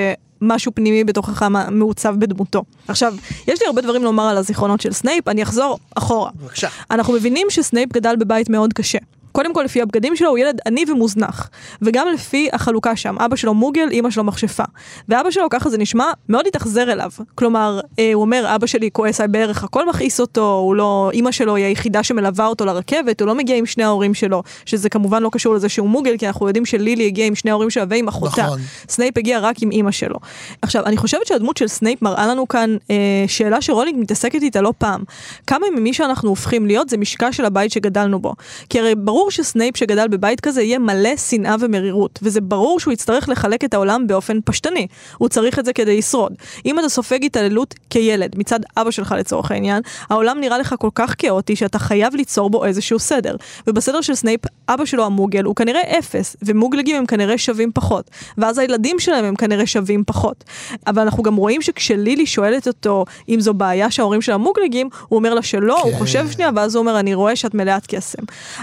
[0.42, 2.64] משהו פנימי בתוכך מעוצב בדמותו.
[2.88, 3.14] עכשיו,
[3.48, 6.31] יש לי הרבה דברים לומר על הזיכרונות של סנייפ, אני אחזור אחורה.
[6.35, 6.68] בבקשה.
[6.90, 8.98] אנחנו מבינים שסנייפ גדל בבית מאוד קשה.
[9.32, 11.50] קודם כל לפי הבגדים שלו הוא ילד עני ומוזנח,
[11.82, 14.64] וגם לפי החלוקה שם, אבא שלו מוגל, אימא שלו מכשפה.
[15.08, 17.10] ואבא שלו, ככה זה נשמע, מאוד התאכזר אליו.
[17.34, 21.30] כלומר, אה, הוא אומר, אבא שלי כועס על בערך, הכל מכעיס אותו, הוא לא, אימא
[21.30, 25.22] שלו היא היחידה שמלווה אותו לרכבת, הוא לא מגיע עם שני ההורים שלו, שזה כמובן
[25.22, 28.08] לא קשור לזה שהוא מוגל, כי אנחנו יודעים שלילי הגיע עם שני ההורים שלה ועם
[28.08, 28.42] אחותה.
[28.42, 28.58] נכון.
[28.88, 30.16] סנייפ הגיע רק עם אימא שלו.
[30.62, 34.72] עכשיו, אני חושבת שהדמות של סנייפ מראה לנו כאן אה, שאלה שרולינג מתעסקת איתה לא
[34.78, 35.04] פעם.
[35.46, 38.34] כמה ממי שאנחנו הופכים להיות זה משקע של הבית שגדלנו בו.
[38.68, 43.28] כי הרי ברור שסנייפ שגדל בבית כזה יהיה מלא שנאה ומרירות, וזה ברור שהוא יצטרך
[43.28, 44.87] לחלק את העולם באופן פשטני.
[45.18, 46.33] הוא צריך את זה כדי לשרוד.
[46.66, 51.14] אם אתה סופג התעללות כילד, מצד אבא שלך לצורך העניין, העולם נראה לך כל כך
[51.18, 53.37] כאוטי שאתה חייב ליצור בו איזשהו סדר.
[53.66, 58.11] ובסדר של סנייפ, אבא שלו המוגל הוא כנראה אפס, ומוגלגים הם כנראה שווים פחות.
[58.38, 60.44] ואז הילדים שלהם הם כנראה שווים פחות.
[60.87, 65.35] אבל אנחנו גם רואים שכשלילי שואלת אותו אם זו בעיה שההורים שלה מוגלגים, הוא אומר
[65.35, 65.88] לה שלא, כן.
[65.88, 68.22] הוא חושב שנייה, ואז הוא אומר, אני רואה שאת מלאת קסם.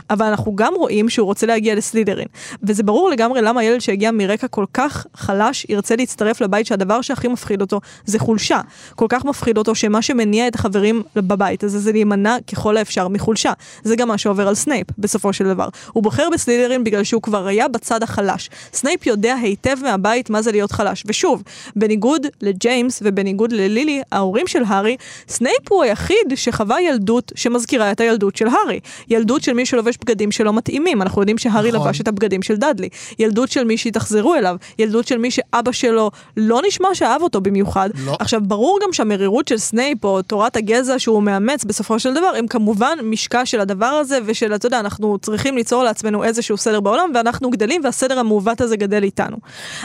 [0.10, 2.28] אבל אנחנו גם רואים שהוא רוצה להגיע לסלידרין.
[2.64, 7.28] וזה ברור לגמרי למה ילד שהגיע מרקע כל כך חלש ירצה להצטרף לבית שהדבר שהכי
[7.28, 8.62] מפחיד אותו זה חולשה.
[8.96, 13.54] כל כך מפחיד אותו שמה שמניע את החברים בבית הזה זה להימנע ככל האפשר מחולשה.
[13.84, 15.68] זה גם מה שעובר על סנייפ בסופו של דבר.
[15.94, 18.50] הוא בוחר בסלידרין בגלל שהוא כבר היה בצד החלש.
[18.74, 21.04] סנייפ יודע היטב מהבית מה זה להיות חלש.
[21.06, 21.44] ושוב,
[21.76, 28.36] בניגוד לג'יימס ובניגוד ללילי, ההורים של הארי, סנייפ הוא היחיד שחווה ילדות שמזכירה את הילדות
[28.36, 28.80] של הארי.
[29.10, 31.02] ילדות של מי שלובש בגדים שלא מתאימים.
[31.02, 31.88] אנחנו יודעים שהארי נכון.
[31.88, 32.90] לבש את הבגדים של דאדלי.
[33.20, 34.56] ילדות של מי שהתאכזרו אליו.
[34.80, 37.90] ילדות של מי שאבא שלו לא נשמע שאהב אותו במיוחד.
[38.06, 38.18] לא.
[38.20, 42.48] עכשיו, ברור גם שהמרירות של סנייפ או תורת הגזע שהוא מאמץ בסופו של דבר, הם
[42.48, 47.12] כמובן משקע של הדבר הזה ושל, אתה יודע, אנחנו צריכים ליצור לעצמנו איזשהו סדר בעולם
[47.16, 49.38] ואנחנו גדלים והסדר המעוות הזה גדל איתנו.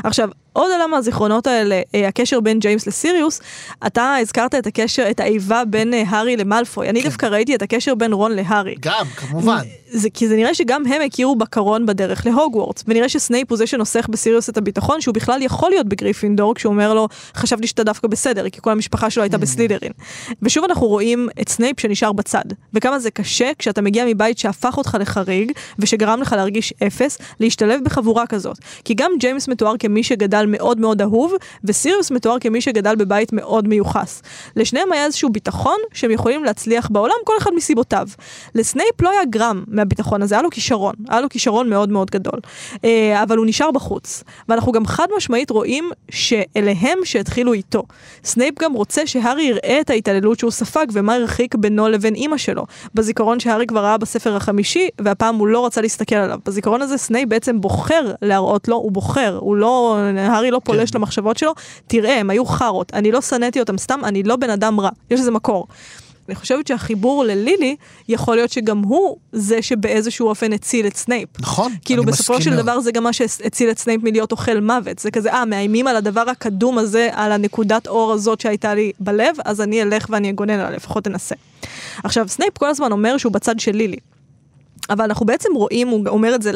[0.04, 3.40] עכשיו, עוד עולה מהזיכרונות האלה, אה, הקשר בין ג'יימס לסיריוס,
[3.86, 6.88] אתה הזכרת את הקשר, את האיבה בין אה, הארי למלפוי.
[6.88, 7.08] אני כן.
[7.08, 8.74] דווקא ראיתי את הקשר בין רון להארי.
[8.80, 9.62] גם, כמובן.
[9.90, 14.08] זה כי זה נראה שגם הם הכירו בקרון בדרך להוגוורטס, ונראה שסנייפ הוא זה שנוסך
[14.08, 18.48] בסיריוס את הביטחון, שהוא בכלל יכול להיות בגריפינדור, כשהוא אומר לו, חשבתי שאתה דווקא בסדר,
[18.48, 19.92] כי כל המשפחה שלו הייתה בסלידרין.
[20.42, 24.96] ושוב אנחנו רואים את סנייפ שנשאר בצד, וכמה זה קשה כשאתה מגיע מבית שהפך אותך
[25.00, 28.58] לחריג, ושגרם לך להרגיש אפס, להשתלב בחבורה כזאת.
[28.84, 33.68] כי גם ג'יימס מתואר כמי שגדל מאוד מאוד אהוב, וסיריוס מתואר כמי שגדל בבית מאוד
[33.68, 34.22] מיוחס.
[34.56, 38.08] לשניהם היה איזשהו ביטחון שהם יכולים להצליח בעולם, כל אחד מסיבותיו.
[38.54, 42.40] לסנייפ לא היה גרם מהביטחון הזה, היה לו כישרון, היה לו כישרון מאוד מאוד גדול.
[42.84, 44.24] אה, אבל הוא נשאר בחוץ.
[44.48, 47.82] ואנחנו גם חד משמעית רואים שאלה הם שהתחילו איתו.
[48.24, 52.64] סנייפ גם רוצה שהארי יראה את ההתעללות שהוא ספג ומה הרחיק בינו לבין אימא שלו.
[52.94, 56.38] בזיכרון שהארי כבר ראה בספר החמישי, והפעם הוא לא רצה להסתכל עליו.
[56.46, 60.98] בזיכרון הזה סנייפ בעצם בוחר להראות לו, הוא בוחר, הוא לא, הארי לא פולש כן.
[60.98, 61.54] למחשבות שלו,
[61.86, 64.90] תראה, הם היו חארות, אני לא שנאתי אותם סתם, אני לא בן אדם רע.
[65.10, 65.66] יש לזה מקור.
[66.28, 67.76] אני חושבת שהחיבור ללילי,
[68.08, 71.28] יכול להיות שגם הוא זה שבאיזשהו אופן הציל את סנייפ.
[71.40, 72.62] נכון, כאילו אני בסופו מסכים של מאוד.
[72.62, 74.98] דבר זה גם מה שהציל את סנייפ מלהיות אוכל מוות.
[74.98, 79.36] זה כזה, אה, מאיימים על הדבר הקדום הזה, על הנקודת אור הזאת שהייתה לי בלב,
[79.44, 81.34] אז אני אלך ואני אגונן עליה, לפחות אנסה.
[82.04, 83.96] עכשיו, סנייפ כל הזמן אומר שהוא בצד של לילי.
[84.92, 86.50] אבל אנחנו בעצם רואים, הוא אומר את זה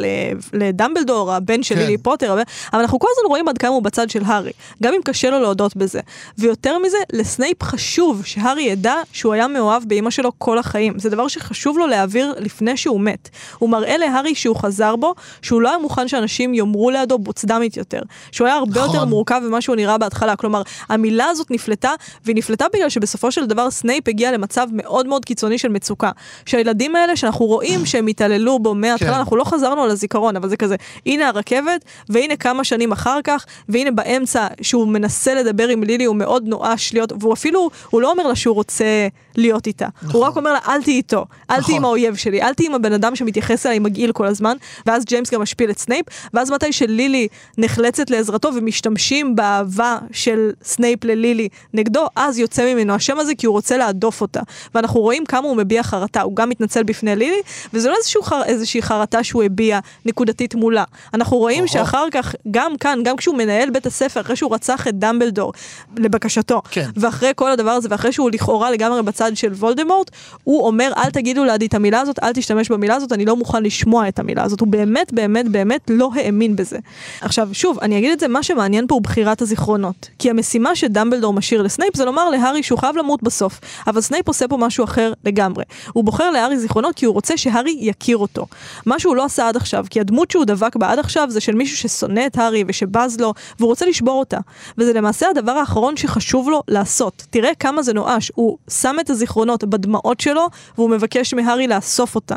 [0.53, 1.81] לדמבלדור, הבן של כן.
[1.81, 4.51] לילי פוטר, אבל אבל אנחנו כל הזמן רואים עד כמה הוא בצד של הארי,
[4.83, 6.01] גם אם קשה לו להודות בזה.
[6.39, 10.99] ויותר מזה, לסנייפ חשוב שהארי ידע שהוא היה מאוהב באימא שלו כל החיים.
[10.99, 13.29] זה דבר שחשוב לו להעביר לפני שהוא מת.
[13.59, 18.01] הוא מראה להארי שהוא חזר בו, שהוא לא היה מוכן שאנשים יאמרו לידו בוצדמית יותר.
[18.33, 18.95] שהוא היה הרבה נכון.
[18.95, 20.37] יותר מורכב ממה שהוא נראה בהתחלה.
[20.37, 21.93] כלומר, המילה הזאת נפלטה,
[22.25, 26.11] והיא נפלטה בגלל שבסופו של דבר סנייפ הגיע למצב מאוד מאוד קיצוני של מצוקה.
[26.47, 29.19] שהילדים האלה שאנחנו רואים שהם התעללו בו מההתחלה, כן.
[29.19, 33.47] אנחנו לא חזרנו על הזיכרון, אבל זה כזה, הנה הרכבת, והנה כמה שנים אחר כך,
[33.69, 38.11] והנה באמצע, שהוא מנסה לדבר עם לילי, הוא מאוד נואש להיות, והוא אפילו, הוא לא
[38.11, 39.89] אומר לה שהוא רוצה להיות איתה.
[40.03, 40.21] נכון.
[40.21, 41.65] הוא רק אומר לה, אל תהיי איתו, אל נכון.
[41.65, 45.05] תהיי עם האויב שלי, אל תהיי עם הבן אדם שמתייחס אליי מגעיל כל הזמן, ואז
[45.05, 51.49] ג'יימס גם משפיל את סנייפ, ואז מתי שלילי נחלצת לעזרתו ומשתמשים באהבה של סנייפ ללילי
[51.75, 54.41] נגדו, אז יוצא ממנו השם הזה כי הוא רוצה להדוף אותה.
[54.75, 57.41] ואנחנו רואים כמה הוא מביע חרטה, הוא גם מתנצל בפני לילי,
[57.75, 58.43] וזה לא חר...
[58.45, 60.85] איזושהי חרטה שהוא הביע נקודתית מולה.
[61.15, 61.73] אנחנו רואים אוהו.
[61.73, 65.53] שאחר כך, גם כאן, גם כשהוא מנהל בית הספר, אחרי שהוא רצח את דמבלדור,
[65.97, 66.91] לבקשתו, כן.
[66.97, 70.11] ואחרי כל הדבר הזה, ואחרי שהוא לכאורה לגמרי בצד של וולדמורט,
[70.45, 73.63] הוא אומר, אל תגידו לידי את המילה הזאת, אל תשתמש במילה הזאת, אני לא מוכן
[73.63, 74.61] לשמוע את המילה הזאת.
[74.61, 76.79] הוא באמת, באמת, באמת לא האמין בזה.
[77.21, 80.09] עכשיו, שוב, אני אגיד את זה, מה שמעניין פה הוא בחירת הזיכרונות.
[80.19, 83.61] כי המשימה שדמבלדור משאיר לסנייפ זה לומר להארי שהוא חייב למות בסוף.
[83.87, 85.65] אבל סנייפ עושה פה משהו אחר לגמרי.
[85.93, 88.47] הוא בוחר להארי זיכרונות כי הוא רוצה שהארי יכיר אותו.
[88.87, 91.55] מה שהוא לא עשה עד עכשיו, כי הדמות שהוא דבק בה עד עכשיו זה של
[91.55, 94.39] מישהו ששונא את הארי ושבז לו, והוא רוצה לשבור אותה.
[94.79, 97.27] וזה למעשה הדבר האחרון שחשוב לו לעשות.
[97.31, 98.33] תראה כמה זה נואש.
[98.35, 102.37] הוא שם את הזיכרונות בדמעות שלו, והוא מבקש מהארי לאסוף אותן.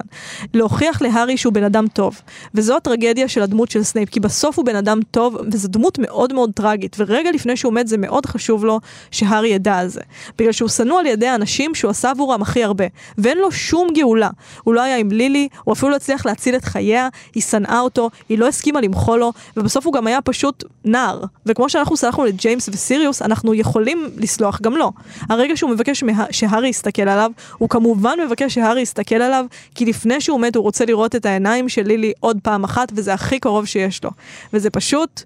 [0.53, 2.21] להוכיח להארי שהוא בן אדם טוב.
[2.55, 6.33] וזו הטרגדיה של הדמות של סנייפ, כי בסוף הוא בן אדם טוב, וזו דמות מאוד
[6.33, 6.95] מאוד טרגית.
[6.99, 8.79] ורגע לפני שהוא מת זה מאוד חשוב לו
[9.11, 10.01] שהארי ידע על זה.
[10.37, 12.85] בגלל שהוא שנוא על ידי האנשים שהוא עשה עבורם הכי הרבה.
[13.17, 14.29] ואין לו שום גאולה.
[14.63, 18.09] הוא לא היה עם לילי, הוא אפילו לא הצליח להציל את חייה, היא שנאה אותו,
[18.29, 21.23] היא לא הסכימה למחול לו, ובסוף הוא גם היה פשוט נער.
[21.45, 24.91] וכמו שאנחנו סלחנו לג'יימס וסיריוס, אנחנו יכולים לסלוח גם לו.
[25.29, 26.25] הרגע שהוא מבקש מה...
[26.31, 30.85] שהארי יסתכל עליו, הוא כמובן מבקש שהארי יסתכל עליו, כי לפני שהוא מת הוא רוצה
[30.85, 34.09] לראות את העיניים של לילי עוד פעם אחת, וזה הכי קרוב שיש לו.
[34.53, 35.23] וזה פשוט,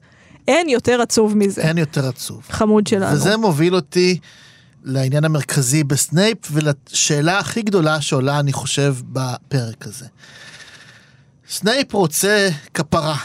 [0.48, 1.62] אין יותר עצוב מזה.
[1.62, 2.42] אין יותר עצוב.
[2.50, 3.16] חמוד שלנו.
[3.16, 4.20] וזה מוביל אותי
[4.84, 10.06] לעניין המרכזי בסנייפ ולשאלה הכי גדולה שעולה, אני חושב, בפרק הזה.
[11.50, 13.18] סנייפ רוצה כפרה.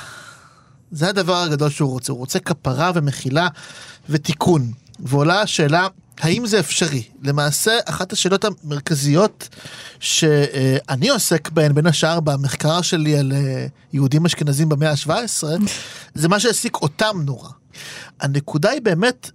[0.90, 2.12] זה הדבר הגדול שהוא רוצה.
[2.12, 3.48] הוא רוצה כפרה ומחילה
[4.08, 4.72] ותיקון.
[5.00, 5.86] ועולה השאלה,
[6.20, 7.02] האם זה אפשרי?
[7.22, 9.48] למעשה, אחת השאלות המרכזיות
[10.00, 15.44] שאני עוסק בהן, בין השאר במחקר שלי על אה, יהודים אשכנזים במאה ה-17,
[16.14, 17.48] זה מה שהעסיק אותם נורא.
[18.20, 19.30] הנקודה היא באמת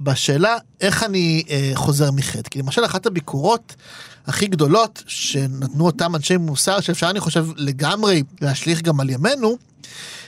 [0.00, 2.50] בשאלה איך אני אה, חוזר מחטא.
[2.50, 3.76] כי למשל אחת הביקורות
[4.26, 9.56] הכי גדולות שנתנו אותם אנשי מוסר, שאפשר אני חושב לגמרי להשליך גם על ימינו,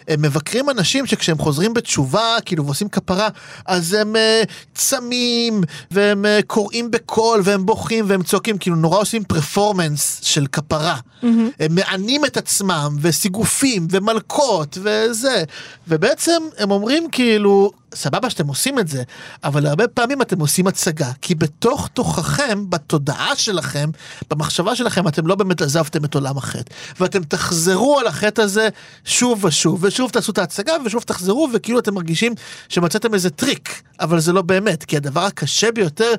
[0.09, 3.29] הם מבקרים אנשים שכשהם חוזרים בתשובה, כאילו, ועושים כפרה,
[3.67, 9.25] אז הם uh, צמים, והם uh, קוראים בקול, והם בוכים, והם צועקים, כאילו, נורא עושים
[9.25, 10.97] פרפורמנס של כפרה.
[10.97, 11.27] Mm-hmm.
[11.61, 15.45] הם מענים את עצמם, וסיגופים, ומלקות, וזה.
[15.89, 19.03] ובעצם הם אומרים, כאילו, סבבה שאתם עושים את זה,
[19.45, 23.91] אבל הרבה פעמים אתם עושים הצגה, כי בתוך תוככם, בתודעה שלכם,
[24.31, 26.75] במחשבה שלכם, אתם לא באמת עזבתם את עולם החטא.
[27.01, 28.69] ואתם תחזרו על החטא הזה
[29.05, 32.35] שוב ושוב, ושוב תעשו את ההצגה, ושוב תחזרו, וכאילו אתם מרגישים
[32.69, 36.13] שמצאתם איזה טריק, אבל זה לא באמת, כי הדבר הקשה ביותר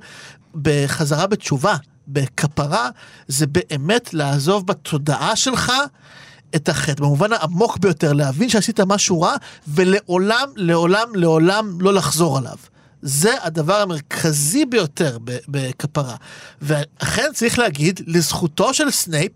[0.56, 1.76] בחזרה בתשובה,
[2.08, 2.90] בכפרה,
[3.28, 5.72] זה באמת לעזוב בתודעה שלך
[6.56, 9.36] את החטא, במובן העמוק ביותר, להבין שעשית משהו רע,
[9.68, 12.56] ולעולם, לעולם, לעולם לא לחזור עליו.
[13.02, 16.16] זה הדבר המרכזי ביותר בכפרה.
[16.62, 19.32] ואכן צריך להגיד, לזכותו של סנייפ,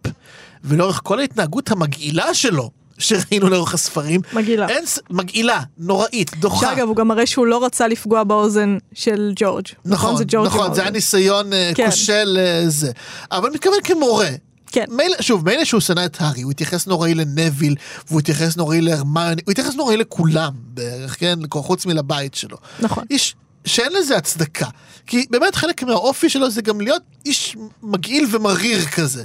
[0.63, 4.69] ולאורך כל ההתנהגות המגעילה שלו, שראינו לאורך הספרים, מגעילה.
[4.69, 6.67] אין, מגעילה, נוראית, דוחה.
[6.67, 9.65] שאגב, הוא גם מראה שהוא לא רצה לפגוע באוזן של ג'ורג'.
[9.86, 10.91] נכון, זה ג'ורג' נכון, זה היה.
[10.91, 11.86] ניסיון אה, כן.
[11.86, 12.91] כושל אה, זה.
[13.32, 14.30] אבל מתכוון כמורה.
[14.73, 14.86] כן.
[14.89, 17.76] מילא, שוב, מילא שהוא שנא את הארי, הוא התייחס נוראי לנוויל,
[18.07, 21.39] והוא התייחס נוראי להרמיוני, הוא התייחס נוראי לכולם בערך, כן?
[21.51, 22.57] חוץ מלבית שלו.
[22.79, 23.03] נכון.
[23.09, 24.67] איש שאין לזה הצדקה.
[25.07, 29.23] כי באמת חלק מהאופי שלו זה גם להיות איש מגעיל ומריר כזה.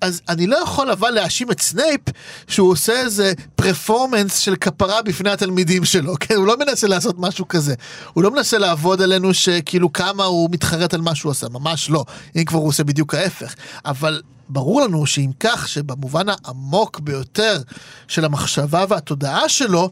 [0.00, 2.00] אז אני לא יכול אבל להאשים את סנייפ
[2.48, 6.34] שהוא עושה איזה פרפורמנס של כפרה בפני התלמידים שלו, כן?
[6.34, 7.74] הוא לא מנסה לעשות משהו כזה.
[8.12, 12.04] הוא לא מנסה לעבוד עלינו שכאילו כמה הוא מתחרט על מה שהוא עשה, ממש לא.
[12.36, 13.54] אם כבר הוא עושה בדיוק ההפך.
[13.84, 17.62] אבל ברור לנו שאם כך, שבמובן העמוק ביותר
[18.08, 19.90] של המחשבה והתודעה שלו,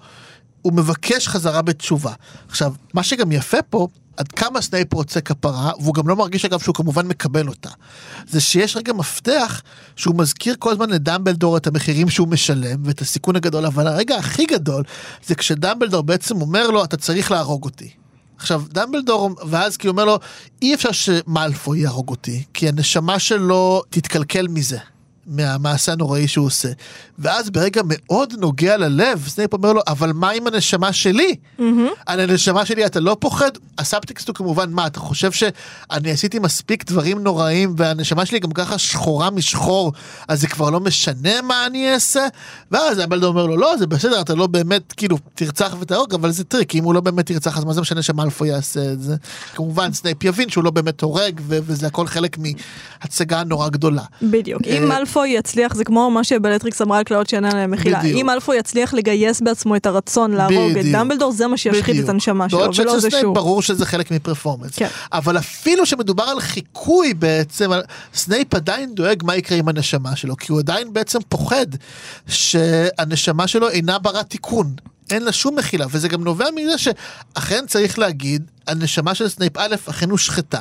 [0.63, 2.13] הוא מבקש חזרה בתשובה.
[2.49, 6.61] עכשיו, מה שגם יפה פה, עד כמה סנייפ רוצה כפרה, והוא גם לא מרגיש אגב
[6.61, 7.71] שהוא כמובן מקבל אותה.
[8.29, 9.63] זה שיש רגע מפתח
[9.97, 14.47] שהוא מזכיר כל הזמן לדמבלדור את המחירים שהוא משלם ואת הסיכון הגדול, אבל הרגע הכי
[14.47, 14.85] גדול
[15.27, 18.02] זה כשדמבלדור בעצם אומר לו אתה צריך להרוג אותי.
[18.43, 20.19] עכשיו דמבלדור ואז כאילו אומר לו
[20.63, 24.79] אי אפשר שמאלפוי יהרוג אותי כי הנשמה שלו תתקלקל מזה.
[25.27, 26.69] מהמעשה הנוראי שהוא עושה.
[27.19, 31.37] ואז ברגע מאוד נוגע ללב, סנייפ אומר לו, אבל מה עם הנשמה שלי?
[32.07, 33.51] על הנשמה שלי אתה לא פוחד?
[33.79, 38.79] הסאבטקסט הוא כמובן, מה, אתה חושב שאני עשיתי מספיק דברים נוראים והנשמה שלי גם ככה
[38.79, 39.93] שחורה משחור,
[40.29, 42.27] אז זה כבר לא משנה מה אני אעשה?
[42.71, 46.45] ואז דמבלדור אומר לו, לא, זה בסדר, אתה לא באמת, כאילו, תרצח ותהרוג, אבל זה
[46.45, 49.17] טריק, אם הוא לא באמת ירצח, אז מה זה משנה שמאלפוי יעשה את זה?
[49.55, 54.03] כמובן, סנייפ יבין שהוא לא באמת הורג, ו- וזה הכל חלק מהצגה נורא גדולה.
[54.23, 54.63] בדיוק.
[54.67, 58.03] אם אה, מאלפוי יצליח, זה כמו מה שבלטריקס אמרה על קללות שאין עליהם מחילה.
[58.03, 60.85] אם מאלפוי יצליח לגייס בעצמו את הרצון להרוג את.
[60.93, 62.05] דמבלדור, זה מה שישחית.
[62.05, 63.35] את הנשמה שלו, ולא זה שהוא.
[63.35, 64.77] ברור שזה חלק מפרפורמנס.
[64.77, 64.89] כן.
[65.13, 67.71] אבל אפילו שמדובר על חיקוי בעצם,
[68.15, 71.67] סנייפ עדיין דואג מה יקרה עם הנשמה שלו, כי הוא עדיין בעצם פוחד
[72.27, 74.75] שהנשמה שלו אינה ברת תיקון.
[75.13, 79.75] אין לה שום מחילה, וזה גם נובע מזה שאכן צריך להגיד, הנשמה של סנייפ א'
[79.91, 80.61] אכן הושחתה.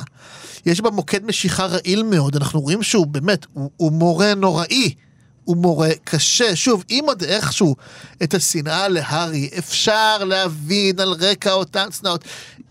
[0.66, 4.94] יש בה מוקד משיכה רעיל מאוד, אנחנו רואים שהוא באמת, הוא, הוא מורה נוראי.
[5.46, 6.56] הוא מורה קשה.
[6.56, 7.76] שוב, אם עוד איכשהו
[8.24, 12.24] את השנאה להארי אפשר להבין על רקע אותן צנעות,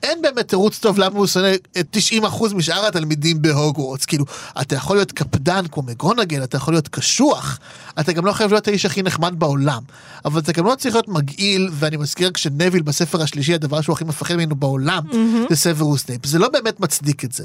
[0.02, 4.04] אין באמת תירוץ טוב למה הוא שונא את 90% משאר התלמידים בהוגוורטס.
[4.04, 4.24] כאילו,
[4.60, 7.58] אתה יכול להיות קפדן כמו מגונגל, אתה יכול להיות קשוח,
[8.00, 9.82] אתה גם לא חייב להיות האיש הכי נחמד בעולם.
[10.24, 14.04] אבל אתה גם לא צריך להיות מגעיל, ואני מזכיר כשנביל בספר השלישי, הדבר שהוא הכי
[14.04, 15.02] מפחד ממנו בעולם,
[15.50, 16.26] זה סוורוס סנייפ.
[16.26, 17.44] זה לא באמת מצדיק את זה.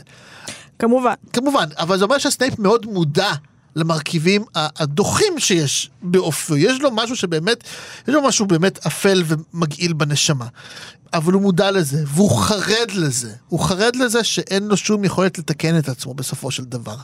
[0.79, 1.13] כמובן.
[1.33, 3.31] כמובן, אבל זה אומר שהסנייפ מאוד מודע
[3.75, 6.57] למרכיבים הדוחים שיש באופיו.
[6.57, 7.63] יש לו משהו שבאמת,
[8.07, 10.47] יש לו משהו באמת אפל ומגעיל בנשמה.
[11.13, 13.33] אבל הוא מודע לזה, והוא חרד לזה.
[13.47, 16.95] הוא חרד לזה שאין לו שום יכולת לתקן את עצמו בסופו של דבר.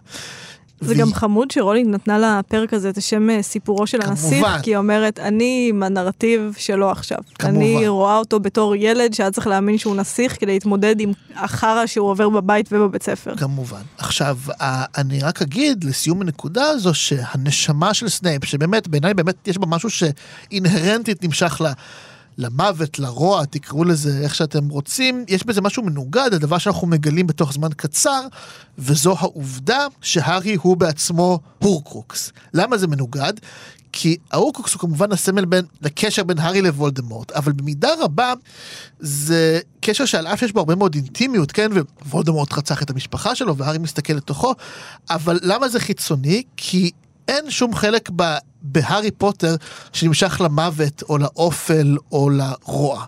[0.81, 4.47] זה גם חמוד שרולינג נתנה לפרק הזה את השם אה, סיפורו של הנסיך.
[4.63, 7.17] כי היא אומרת, אני עם הנרטיב שלו עכשיו.
[7.39, 7.55] כמובן.
[7.55, 12.09] אני רואה אותו בתור ילד שהיה צריך להאמין שהוא נסיך כדי להתמודד עם החרא שהוא
[12.09, 13.35] עובר בבית ובבית ספר.
[13.35, 13.81] כמובן.
[13.97, 14.37] עכשיו,
[14.97, 19.89] אני רק אגיד לסיום הנקודה הזו שהנשמה של סנייפ, שבאמת, בעיניי באמת יש בה משהו
[19.89, 21.65] שאינהרנטית נמשך ל...
[22.41, 27.53] למוות, לרוע, תקראו לזה איך שאתם רוצים, יש בזה משהו מנוגד, הדבר שאנחנו מגלים בתוך
[27.53, 28.21] זמן קצר,
[28.77, 32.31] וזו העובדה שהארי הוא בעצמו הורקרוקס.
[32.53, 33.33] למה זה מנוגד?
[33.91, 38.33] כי ההורקרוקס הוא כמובן הסמל בין, לקשר בין הארי לוולדמורט, אבל במידה רבה
[38.99, 41.71] זה קשר שעל אף שיש בו הרבה מאוד אינטימיות, כן?
[42.05, 44.53] ווולדמורט רצח את המשפחה שלו והארי מסתכל לתוכו,
[45.09, 46.43] אבל למה זה חיצוני?
[46.57, 46.91] כי
[47.31, 49.55] אין שום חלק ב, בהארי פוטר
[49.93, 53.05] שנמשך למוות או לאופל או לרוע.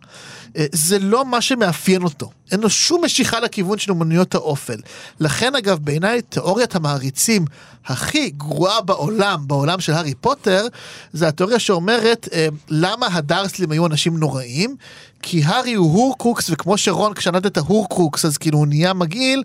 [0.57, 2.31] אה, זה לא מה שמאפיין אותו.
[2.51, 4.77] אין לו שום משיכה לכיוון של אומנויות האופל.
[5.19, 7.45] לכן אגב בעיניי תיאוריית המעריצים
[7.85, 10.67] הכי גרועה בעולם, בעולם של הארי פוטר,
[11.13, 14.75] זה התיאוריה שאומרת אה, למה הדרסלים היו אנשים נוראים?
[15.21, 19.43] כי הארי הוא הורקרוקס וכמו שרון כשענד את ההורקרוקס אז כאילו הוא נהיה מגעיל,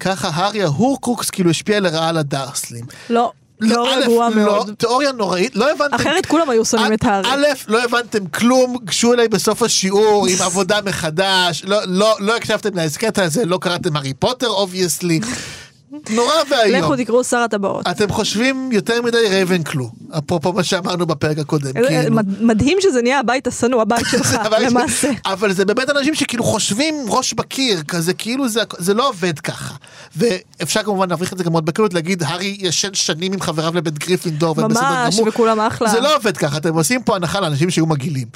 [0.00, 2.84] ככה הארי ההורקרוקס כאילו השפיע לרעה על הדרסלים.
[3.10, 4.70] לא, לא, א', גרועה לא, מאוד.
[4.78, 5.94] תיאוריה נוראית, לא הבנתם.
[5.94, 7.28] אחרת כולם היו שונאים את הארי.
[7.30, 12.76] א', לא הבנתם כלום, גשו אליי בסוף השיעור עם עבודה מחדש, לא, לא, לא הקשבתם
[12.76, 15.20] להסכת הזה, לא קראתם הארי פוטר obviously.
[16.10, 16.84] נורא ואיום.
[16.84, 17.86] לכו תקראו שר הטבעות.
[17.88, 21.66] אתם חושבים יותר מדי רייבנקלו, אפרופו מה שאמרנו בפרק הקודם.
[21.76, 22.16] אה, כאילו.
[22.16, 24.38] מד- מדהים שזה נהיה הבית השנוא, הבית שלך.
[24.68, 25.10] למעשה.
[25.26, 28.44] אבל זה באמת אנשים שכאילו חושבים ראש בקיר, כזה כאילו
[28.78, 29.74] זה, לא עובד ככה.
[30.16, 33.98] ואפשר כמובן להבריח את זה גם מאוד בקלות, להגיד הארי ישן שנים עם חבריו לבית
[33.98, 35.28] גריפינדור, והם בסדר ממש, גמור.
[35.28, 35.88] וכולם אחלה.
[35.90, 38.26] זה לא עובד ככה, אתם עושים פה הנחה לאנשים שהיו מגעילים.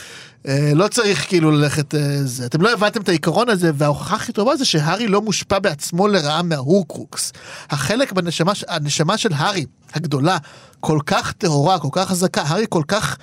[0.49, 2.47] אה, לא צריך כאילו ללכת אה, זה.
[2.47, 6.43] אתם לא הבנתם את העיקרון הזה, וההוכחה הכי טובה זה שהארי לא מושפע בעצמו לרעה
[6.43, 7.33] מההורקרוקס.
[7.71, 10.39] החלק בנשמה, הנשמה של הארי, הגדולה,
[10.81, 13.17] כל כך טהורה, כל כך חזקה, הארי כל כך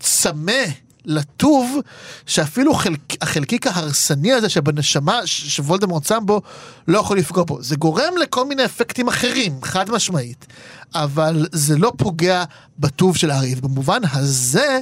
[0.00, 0.62] צמא.
[1.04, 1.78] לטוב,
[2.26, 6.42] שאפילו חלק, החלקיק ההרסני הזה שבנשמה שוולדמורט שם בו,
[6.88, 7.62] לא יכול לפגוע בו.
[7.62, 10.46] זה גורם לכל מיני אפקטים אחרים, חד משמעית.
[10.94, 12.44] אבל זה לא פוגע
[12.78, 14.80] בטוב של הארי, ובמובן הזה,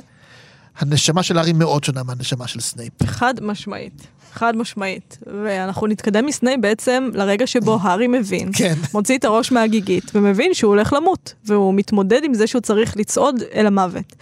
[0.79, 2.93] הנשמה של הארי מאוד שונה מהנשמה של סנייפ.
[3.07, 4.07] חד משמעית.
[4.33, 5.19] חד משמעית.
[5.43, 8.75] ואנחנו נתקדם מסנייפ בעצם לרגע שבו הארי מבין, כן.
[8.95, 13.43] מוציא את הראש מהגיגית, ומבין שהוא הולך למות, והוא מתמודד עם זה שהוא צריך לצעוד
[13.55, 14.17] אל המוות.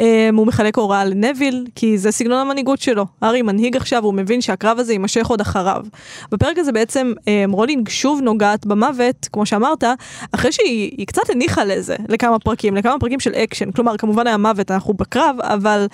[0.00, 3.06] אמ, הוא מחלק הוראה לנוויל, כי זה סגנון המנהיגות שלו.
[3.20, 5.84] הארי מנהיג עכשיו, הוא מבין שהקרב הזה יימשך עוד אחריו.
[6.32, 9.84] בפרק הזה בעצם אמ, רולינג שוב נוגעת במוות, כמו שאמרת,
[10.32, 13.70] אחרי שהיא היא קצת הניחה לזה, לכמה פרקים, לכמה פרקים של אקשן.
[13.70, 15.86] כלומר, כמובן היה מוות, אנחנו בקרב, אבל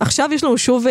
[0.00, 0.86] עכשיו יש לנו שוב...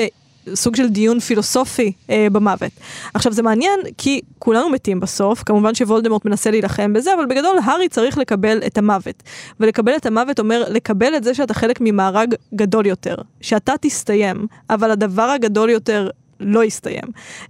[0.53, 2.71] סוג של דיון פילוסופי אה, במוות.
[3.13, 7.89] עכשיו זה מעניין כי כולנו מתים בסוף, כמובן שוולדמורט מנסה להילחם בזה, אבל בגדול הארי
[7.89, 9.23] צריך לקבל את המוות.
[9.59, 14.91] ולקבל את המוות אומר לקבל את זה שאתה חלק ממארג גדול יותר, שאתה תסתיים, אבל
[14.91, 17.03] הדבר הגדול יותר לא יסתיים.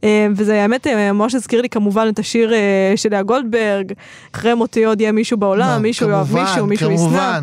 [0.03, 3.93] אה, וזה האמת אה, ממש הזכיר לי כמובן את השיר אה, של לאה גולדברג,
[4.35, 7.39] אחרי מותי עוד יהיה מישהו בעולם, מה, מישהו יאהב מישהו, מישהו ישנא.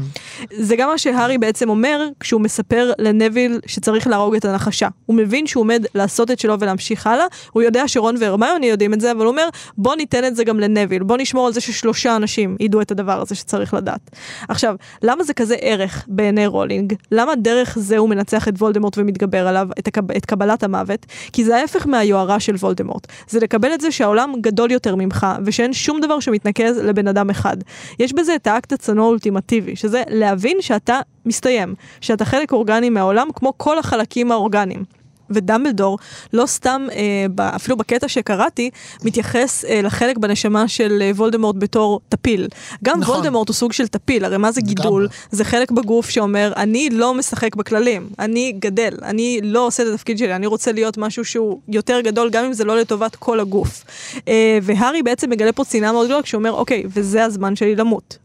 [0.53, 4.89] זה גם מה שהארי בעצם אומר כשהוא מספר לנביל שצריך להרוג את הנחשה.
[5.07, 9.01] הוא מבין שהוא עומד לעשות את שלו ולהמשיך הלאה, הוא יודע שרון והרמיוני יודעים את
[9.01, 12.17] זה, אבל הוא אומר, בוא ניתן את זה גם לנביל, בוא נשמור על זה ששלושה
[12.17, 14.11] אנשים ידעו את הדבר הזה שצריך לדעת.
[14.49, 16.95] עכשיו, למה זה כזה ערך בעיני רולינג?
[17.13, 20.13] למה דרך זה הוא מנצח את וולדמורט ומתגבר עליו, את, הקב...
[20.13, 21.07] את קבלת המוות?
[21.35, 23.07] כי זה ההפך מהיוהרה של וולדמורט.
[23.29, 27.57] זה לקבל את זה שהעולם גדול יותר ממך, ושאין שום דבר שמתנקז לבן אדם אחד.
[27.99, 33.53] יש בזה את האקט הצנוע האולטימטיבי, שזה להבין שאתה מסתיים, שאתה חלק אורגני מהעולם כמו
[33.57, 34.85] כל החלקים האורגניים.
[35.31, 35.99] ודמבלדור,
[36.33, 38.71] לא סתם, אה, אפילו בקטע שקראתי,
[39.05, 42.49] מתייחס אה, לחלק בנשמה של אה, וולדמורט בתור טפיל.
[42.85, 43.15] גם נכון.
[43.15, 45.03] וולדמורט הוא סוג של טפיל, הרי מה זה גידול?
[45.03, 45.09] גם.
[45.31, 50.19] זה חלק בגוף שאומר, אני לא משחק בכללים, אני גדל, אני לא עושה את התפקיד
[50.19, 53.85] שלי, אני רוצה להיות משהו שהוא יותר גדול, גם אם זה לא לטובת כל הגוף.
[54.29, 58.24] אה, והארי בעצם מגלה פה צנעה מאוד גדולה כשהוא אומר, אוקיי, וזה הזמן שלי למות.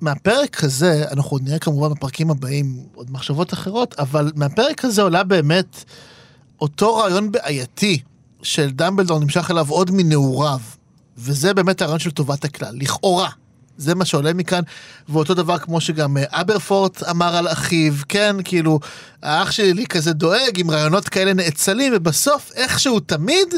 [0.00, 5.24] מהפרק הזה, אנחנו עוד נראה כמובן בפרקים הבאים עוד מחשבות אחרות, אבל מהפרק הזה עולה
[5.24, 5.84] באמת
[6.60, 7.98] אותו רעיון בעייתי
[8.42, 10.60] של דמבלדור נמשך אליו עוד מנעוריו,
[11.18, 13.28] וזה באמת הרעיון של טובת הכלל, לכאורה.
[13.76, 14.62] זה מה שעולה מכאן,
[15.08, 18.80] ואותו דבר כמו שגם אה, אברפורט אמר על אחיו, כן, כאילו,
[19.22, 23.54] האח שלי כזה דואג עם רעיונות כאלה נאצלים, ובסוף איכשהו תמיד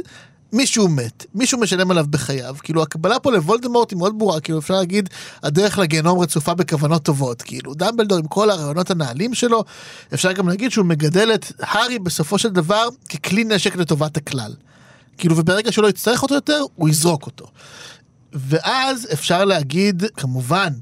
[0.53, 2.57] מישהו מת, מישהו משלם עליו בחייו.
[2.63, 5.09] כאילו, הקבלה פה לוולדמורט היא מאוד ברורה, כאילו, אפשר להגיד,
[5.43, 7.43] הדרך לגיהנום רצופה בכוונות טובות.
[7.43, 9.65] כאילו, דמבלדור עם כל הרעיונות הנעלים שלו,
[10.15, 14.55] אפשר גם להגיד שהוא מגדל את הארי בסופו של דבר ככלי נשק לטובת הכלל.
[15.19, 17.47] כאילו, וברגע שלא יצטרך אותו יותר, הוא יזרוק אותו.
[18.33, 20.73] ואז אפשר להגיד, כמובן,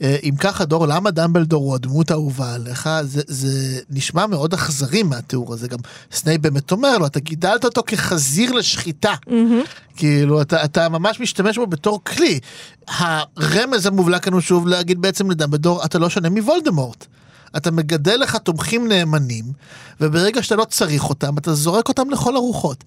[0.00, 2.88] אם ככה דור, למה דמבלדור הוא הדמות האהובה עליך?
[3.02, 5.68] זה, זה נשמע מאוד אכזרי מהתיאור הזה.
[5.68, 5.78] גם
[6.12, 9.12] סנייפ באמת אומר לו, אתה גידלת אותו כחזיר לשחיטה.
[9.26, 9.68] Mm-hmm.
[9.96, 12.40] כאילו, אתה, אתה ממש משתמש בו בתור כלי.
[12.88, 17.06] הרמז המובלע כאן הוא שוב להגיד בעצם לדמבלדור, אתה לא שונה מוולדמורט.
[17.56, 19.44] אתה מגדל לך תומכים נאמנים,
[20.00, 22.84] וברגע שאתה לא צריך אותם, אתה זורק אותם לכל הרוחות.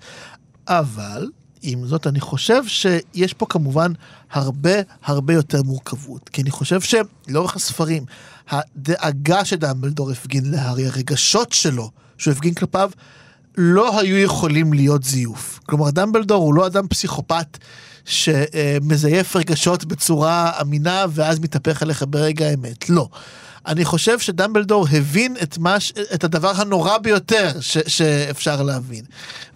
[0.67, 1.29] אבל
[1.63, 3.91] עם זאת, אני חושב שיש פה כמובן
[4.31, 4.71] הרבה
[5.03, 6.29] הרבה יותר מורכבות.
[6.29, 8.05] כי אני חושב שלאורך הספרים,
[8.49, 12.91] הדאגה שדמבלדור הפגין להארי, הרגשות שלו שהוא הפגין כלפיו,
[13.57, 15.59] לא היו יכולים להיות זיוף.
[15.65, 17.57] כלומר, דמבלדור הוא לא אדם פסיכופת
[18.05, 22.89] שמזייף רגשות בצורה אמינה ואז מתהפך עליך ברגע האמת.
[22.89, 23.07] לא.
[23.67, 29.05] אני חושב שדמבלדור הבין את, מש, את הדבר הנורא ביותר ש, שאפשר להבין.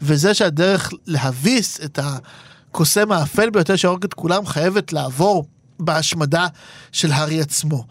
[0.01, 5.45] וזה שהדרך להביס את הקוסם האפל ביותר שהורג את כולם חייבת לעבור
[5.80, 6.47] בהשמדה
[6.91, 7.86] של הארי עצמו.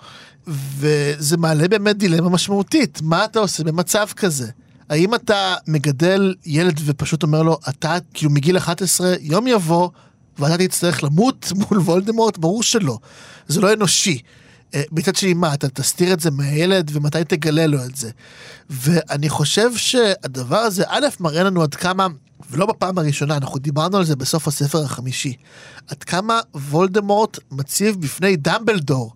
[0.46, 4.50] וזה מעלה באמת דילמה משמעותית, מה אתה עושה במצב כזה?
[4.88, 9.90] האם אתה מגדל ילד ופשוט אומר לו, אתה כאילו מגיל 11, יום יבוא
[10.38, 12.38] ואתה תצטרך למות מול וולדמורט?
[12.38, 12.98] ברור שלא.
[13.48, 14.22] זה לא אנושי.
[14.76, 18.10] אה, מצד שני, מה, אתה תסתיר את זה מהילד ומתי תגלה לו את זה?
[18.70, 22.06] ואני חושב שהדבר הזה, א', מראה לנו עד כמה,
[22.50, 25.34] ולא בפעם הראשונה, אנחנו דיברנו על זה בסוף הספר החמישי,
[25.88, 29.12] עד כמה וולדמורט מציב בפני דמבלדור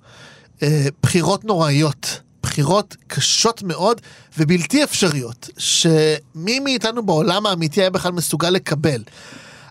[0.63, 2.21] אה, בחירות נוראיות.
[2.43, 4.01] בחירות קשות מאוד
[4.39, 9.03] ובלתי אפשריות, שמי מאיתנו בעולם האמיתי היה בכלל מסוגל לקבל.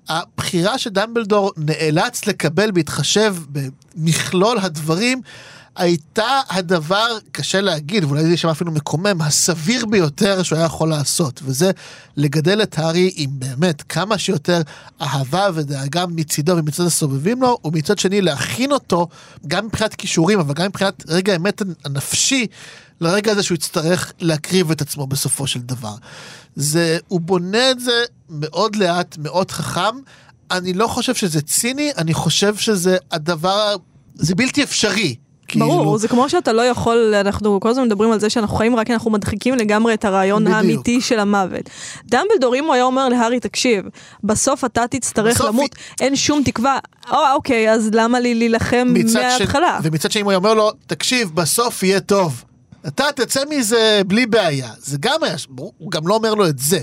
[0.09, 5.21] הבחירה שדמבלדור נאלץ לקבל בהתחשב במכלול הדברים,
[5.76, 11.41] הייתה הדבר, קשה להגיד, ואולי זה יישמע אפילו מקומם, הסביר ביותר שהוא היה יכול לעשות,
[11.43, 11.72] וזה
[12.17, 14.61] לגדל את הארי עם באמת כמה שיותר
[15.01, 19.07] אהבה ודאגה מצידו ומצד הסובבים לו, ומצד שני להכין אותו,
[19.47, 22.47] גם מבחינת כישורים, אבל גם מבחינת רגע האמת הנפשי,
[23.01, 25.95] לרגע הזה שהוא יצטרך להקריב את עצמו בסופו של דבר.
[26.55, 29.95] זה, הוא בונה את זה מאוד לאט, מאוד חכם.
[30.51, 33.76] אני לא חושב שזה ציני, אני חושב שזה הדבר,
[34.15, 35.15] זה בלתי אפשרי.
[35.50, 35.66] כאילו...
[35.66, 38.88] ברור, זה כמו שאתה לא יכול, אנחנו כל הזמן מדברים על זה שאנחנו חיים רק
[38.88, 40.58] כי אנחנו מדחיקים לגמרי את הרעיון בדיוק.
[40.58, 41.70] האמיתי של המוות.
[42.06, 43.86] דמבלדור, אם הוא היה אומר להארי, תקשיב,
[44.24, 46.06] בסוף אתה תצטרך בסוף למות, היא...
[46.06, 46.80] אין שום תקווה,
[47.12, 49.80] או, אוקיי, אז למה לי להילחם מההתחלה?
[49.84, 49.86] ש...
[49.86, 52.43] ומצד שני, אם הוא היה אומר לו, תקשיב, בסוף יהיה טוב.
[52.88, 54.70] אתה תצא מזה בלי בעיה.
[54.78, 56.80] זה גם היה, הוא גם לא אומר לו את זה.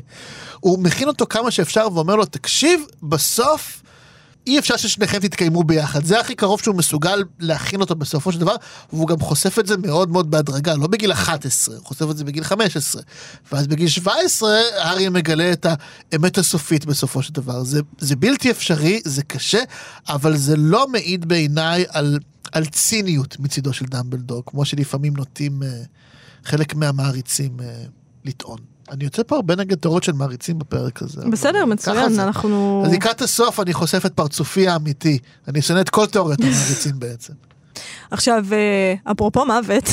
[0.61, 3.83] הוא מכין אותו כמה שאפשר ואומר לו, תקשיב, בסוף
[4.47, 6.05] אי אפשר ששניכם תתקיימו ביחד.
[6.05, 8.55] זה הכי קרוב שהוא מסוגל להכין אותו בסופו של דבר,
[8.93, 12.25] והוא גם חושף את זה מאוד מאוד בהדרגה, לא בגיל 11, הוא חושף את זה
[12.25, 13.03] בגיל 15.
[13.53, 15.67] ואז בגיל 17, אריה מגלה את
[16.13, 17.65] האמת הסופית בסופו של דבר.
[17.65, 19.63] זה, זה בלתי אפשרי, זה קשה,
[20.09, 22.19] אבל זה לא מעיד בעיניי על,
[22.53, 25.67] על ציניות מצידו של דמבלדור, כמו שלפעמים נוטים uh,
[26.45, 27.63] חלק מהמעריצים uh,
[28.25, 28.76] לטעון.
[28.91, 31.23] אני יוצא פה הרבה נגד תיאוריות של מעריצים בפרק הזה.
[31.31, 32.83] בסדר, מצוין, אנחנו...
[32.87, 35.19] אז לקראת הסוף אני חושף את פרצופי האמיתי.
[35.49, 37.33] אני שונא את כל תיאוריות המעריצים בעצם.
[38.11, 39.85] עכשיו, אה, אפרופו מוות,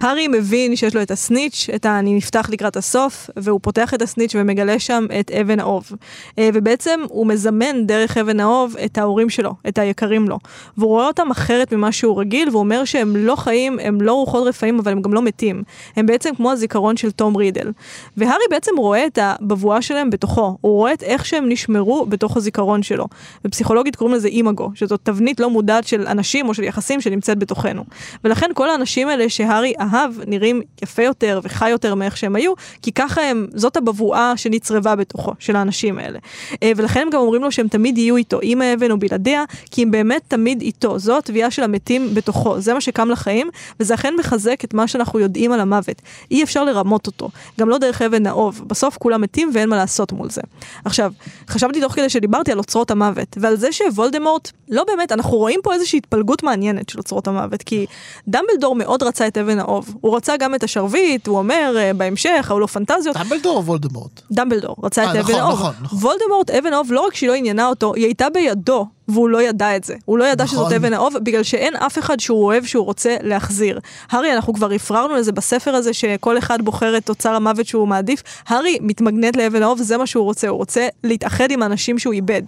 [0.00, 4.32] הארי מבין שיש לו את הסניץ', את ה"אני נפתח לקראת הסוף", והוא פותח את הסניץ'
[4.34, 5.90] ומגלה שם את אבן האוב.
[6.38, 10.38] אה, ובעצם הוא מזמן דרך אבן האוב את ההורים שלו, את היקרים לו.
[10.76, 14.46] והוא רואה אותם אחרת ממה שהוא רגיל, והוא אומר שהם לא חיים, הם לא רוחות
[14.46, 15.62] רפאים, אבל הם גם לא מתים.
[15.96, 17.72] הם בעצם כמו הזיכרון של תום רידל.
[18.16, 22.82] והארי בעצם רואה את הבבואה שלהם בתוכו, הוא רואה את איך שהם נשמרו בתוך הזיכרון
[22.82, 23.06] שלו.
[23.44, 27.84] בפסיכולוגית קוראים לזה אימגו, שזאת תבנית לא מודעת של אנשים או של יחסים שנמצאת בתוכנו.
[28.24, 32.92] ולכן כל האנשים האלה שהארי אהב נראים יפה יותר וחי יותר מאיך שהם היו, כי
[32.92, 36.18] ככה הם, זאת הבבואה שנצרבה בתוכו, של האנשים האלה.
[36.62, 39.82] אה, ולכן הם גם אומרים לו שהם תמיד יהיו איתו, עם האבן או בלעדיה, כי
[39.82, 40.98] הם באמת תמיד איתו.
[40.98, 45.18] זו התביעה של המתים בתוכו, זה מה שקם לחיים, וזה אכן מחזק את מה שאנחנו
[45.18, 46.02] יודעים על המוות.
[46.30, 47.30] אי אפשר לרמות אותו,
[47.60, 48.62] גם לא דרך אבן האוב.
[48.66, 50.42] בסוף כולם מתים ואין מה לעשות מול זה.
[50.84, 51.12] עכשיו,
[51.48, 55.74] חשבתי תוך כדי שדיברתי על אוצרות המוות, ועל זה שוולדמורט, לא באמת, אנחנו רואים פה
[55.74, 57.86] איזושהי התפלגות מעניינת של אוצרות המוות, כי
[58.28, 59.94] דמבלדור מאוד רצה את אבן האוב.
[60.00, 63.16] הוא רצה גם את השרביט, הוא אומר uh, בהמשך, היו לו פנטזיות.
[63.16, 64.20] דמבלדור או וולדמורט?
[64.30, 65.58] דמבלדור רצה אה, את נכון, אבן האוב.
[65.58, 65.98] נכון, נכון.
[65.98, 68.86] וולדמורט, אבן האוב, לא רק שהיא לא עניינה אותו, היא הייתה בידו.
[69.12, 69.94] והוא לא ידע את זה.
[70.04, 70.58] הוא לא ידע נכון.
[70.58, 73.80] שזאת אבן האוב, בגלל שאין אף אחד שהוא אוהב שהוא רוצה להחזיר.
[74.10, 78.22] הארי, אנחנו כבר הפררנו לזה בספר הזה, שכל אחד בוחר את תוצר המוות שהוא מעדיף.
[78.48, 82.42] הארי מתמגנט לאבן האוב, זה מה שהוא רוצה, הוא רוצה להתאחד עם האנשים שהוא איבד.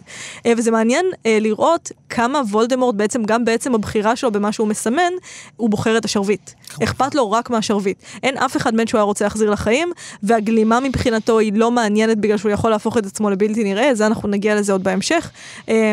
[0.47, 5.13] אה, וזה מעניין אה, לראות כמה וולדמורט בעצם, גם בעצם הבחירה שלו במה שהוא מסמן,
[5.57, 6.51] הוא בוחר את השרביט.
[6.83, 8.03] אכפת לו רק מהשרביט.
[8.23, 9.93] אין אף אחד בין שהוא היה רוצה להחזיר לחיים,
[10.23, 14.29] והגלימה מבחינתו היא לא מעניינת בגלל שהוא יכול להפוך את עצמו לבלתי נראה, זה אנחנו
[14.29, 15.31] נגיע לזה עוד בהמשך.
[15.69, 15.93] אה,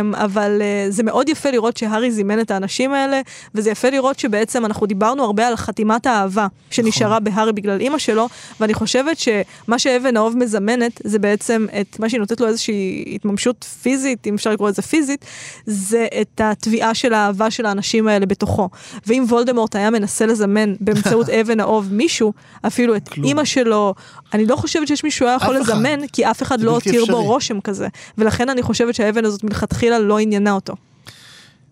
[0.59, 3.21] אבל אה, זה מאוד יפה לראות שהארי זימן את האנשים האלה,
[3.55, 8.29] וזה יפה לראות שבעצם אנחנו דיברנו הרבה על חתימת האהבה שנשארה בהארי בגלל אימא שלו,
[8.59, 13.63] ואני חושבת שמה שאבן האוב מזמנת, זה בעצם את מה שהיא נותנת לו איזושהי התממשות
[13.63, 15.25] פיזית, אם אפשר לקרוא לזה פיזית,
[15.65, 18.69] זה את התביעה של האהבה של האנשים האלה בתוכו.
[19.07, 22.33] ואם וולדמורט היה מנסה לזמן באמצעות אבן האוב מישהו,
[22.67, 23.27] אפילו את כלום.
[23.27, 23.93] אימא שלו,
[24.33, 25.57] אני לא חושבת שיש מישהו היה יכול.
[25.57, 27.23] לזמן, כי אף אחד לא הותיר בו.
[27.23, 27.87] רושם כזה.
[28.17, 30.75] ולכן אני חושבת שהאבן הזאת מלכתחילה לא עניינה אותו.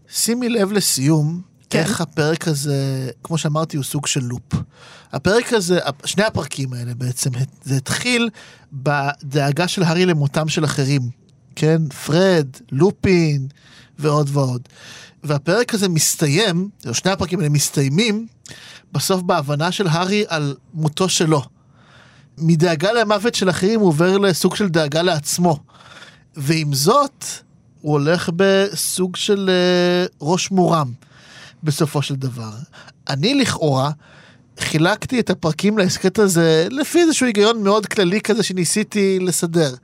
[0.10, 1.80] שימי לב לסיום, כן.
[1.80, 4.54] איך הפרק הזה, כמו שאמרתי, הוא סוג של לופ.
[5.12, 7.30] הפרק הזה, שני הפרקים האלה בעצם,
[7.64, 8.30] זה התחיל
[8.74, 11.02] בדאגה של הארי למותם של אחרים.
[11.56, 13.48] כן, פרד, לופין
[14.00, 14.62] ועוד ועוד.
[15.24, 18.28] והפרק הזה מסתיים, או שני הפרקים האלה מסתיימים,
[18.92, 21.42] בסוף בהבנה של הארי על מותו שלו.
[22.38, 25.60] מדאגה למוות של אחרים הוא עובר לסוג של דאגה לעצמו.
[26.36, 27.26] ועם זאת,
[27.88, 30.92] הוא הולך בסוג של אה, ראש מורם,
[31.64, 32.52] בסופו של דבר.
[33.10, 33.92] אני לכאורה
[34.60, 39.76] חילקתי את הפרקים להסכת הזה לפי איזשהו היגיון מאוד כללי כזה שניסיתי לסדר.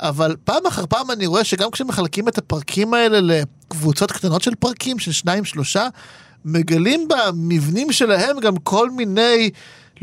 [0.00, 4.98] אבל פעם אחר פעם אני רואה שגם כשמחלקים את הפרקים האלה לקבוצות קטנות של פרקים,
[4.98, 5.88] של שניים שלושה,
[6.44, 9.50] מגלים במבנים שלהם גם כל מיני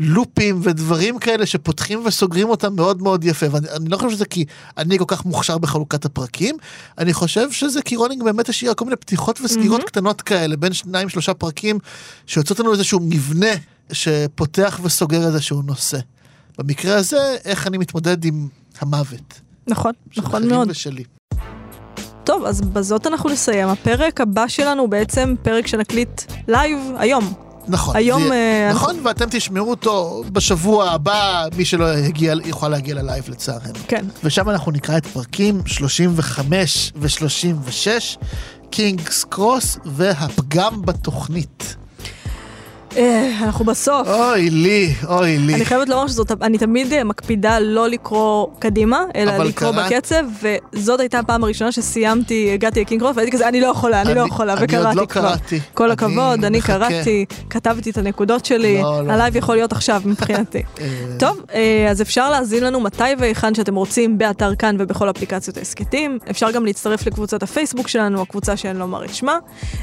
[0.02, 3.46] לופים ודברים כאלה שפותחים וסוגרים אותם מאוד מאוד יפה.
[3.50, 4.44] ואני אני לא חושב שזה כי
[4.78, 6.56] אני כל כך מוכשר בחלוקת הפרקים,
[6.98, 9.86] אני חושב שזה כי רולינג באמת השאירה כל מיני פתיחות וסגירות מהמם.
[9.86, 11.78] קטנות כאלה בין שניים שלושה פרקים
[12.26, 13.50] שיוצאות לנו איזשהו מבנה
[13.92, 15.98] שפותח וסוגר איזשהו נושא.
[16.58, 18.48] במקרה הזה, איך אני מתמודד עם
[18.80, 19.40] המוות.
[19.66, 20.70] נכון, נכון מאוד.
[20.70, 21.04] ושלי.
[22.24, 23.68] טוב, אז בזאת אנחנו נסיים.
[23.68, 27.51] הפרק הבא שלנו הוא בעצם פרק שנקליט לייב היום.
[27.68, 27.96] נכון.
[27.96, 33.24] היום, זה- אה, נכון, ואתם תשמעו אותו בשבוע הבא, מי שלא הגיע, יוכל להגיע ללייב
[33.28, 33.74] לצערנו.
[33.88, 34.06] כן.
[34.24, 37.86] ושם אנחנו נקרא את פרקים 35 ו-36,
[38.70, 41.76] קינגס קרוס והפגם בתוכנית.
[42.96, 44.08] אה, אנחנו בסוף.
[44.08, 45.54] אוי לי, אוי לי.
[45.54, 50.24] אני חייבת לומר שזאת, אני תמיד אה, מקפידה לא לקרוא קדימה, אלא לקרוא קראת- בקצב,
[50.74, 54.20] וזאת הייתה הפעם הראשונה שסיימתי, הגעתי לקינג קרוס, והייתי כזה, אני לא יכולה, אני לא
[54.20, 55.22] אני- יכולה, אני עוד וקראתי לא כבר.
[55.22, 55.60] קראתי.
[55.74, 56.78] כל אני הכבוד, אני מחכה.
[56.78, 59.12] קראתי, כתבתי את הנקודות שלי, לא, לא.
[59.12, 60.62] הלייב יכול להיות עכשיו מבחינתי.
[60.80, 60.86] אה,
[61.18, 61.40] טוב,
[61.90, 66.18] אז אפשר להאזין לנו מתי והיכן שאתם רוצים באתר כאן ובכל אפליקציות ההסכתים.
[66.30, 69.38] אפשר גם להצטרף לקבוצת הפייסבוק שלנו, הקבוצה שאין לומר את שמה.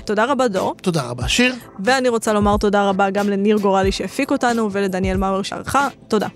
[0.06, 1.56] תודה רבה דור, תודה רבה, שיר.
[1.84, 5.88] ואני רוצה לומר תודה רבה גם לניר גורלי שהפיק אותנו ולדניאל מאואר שערכה.
[6.08, 6.28] תודה.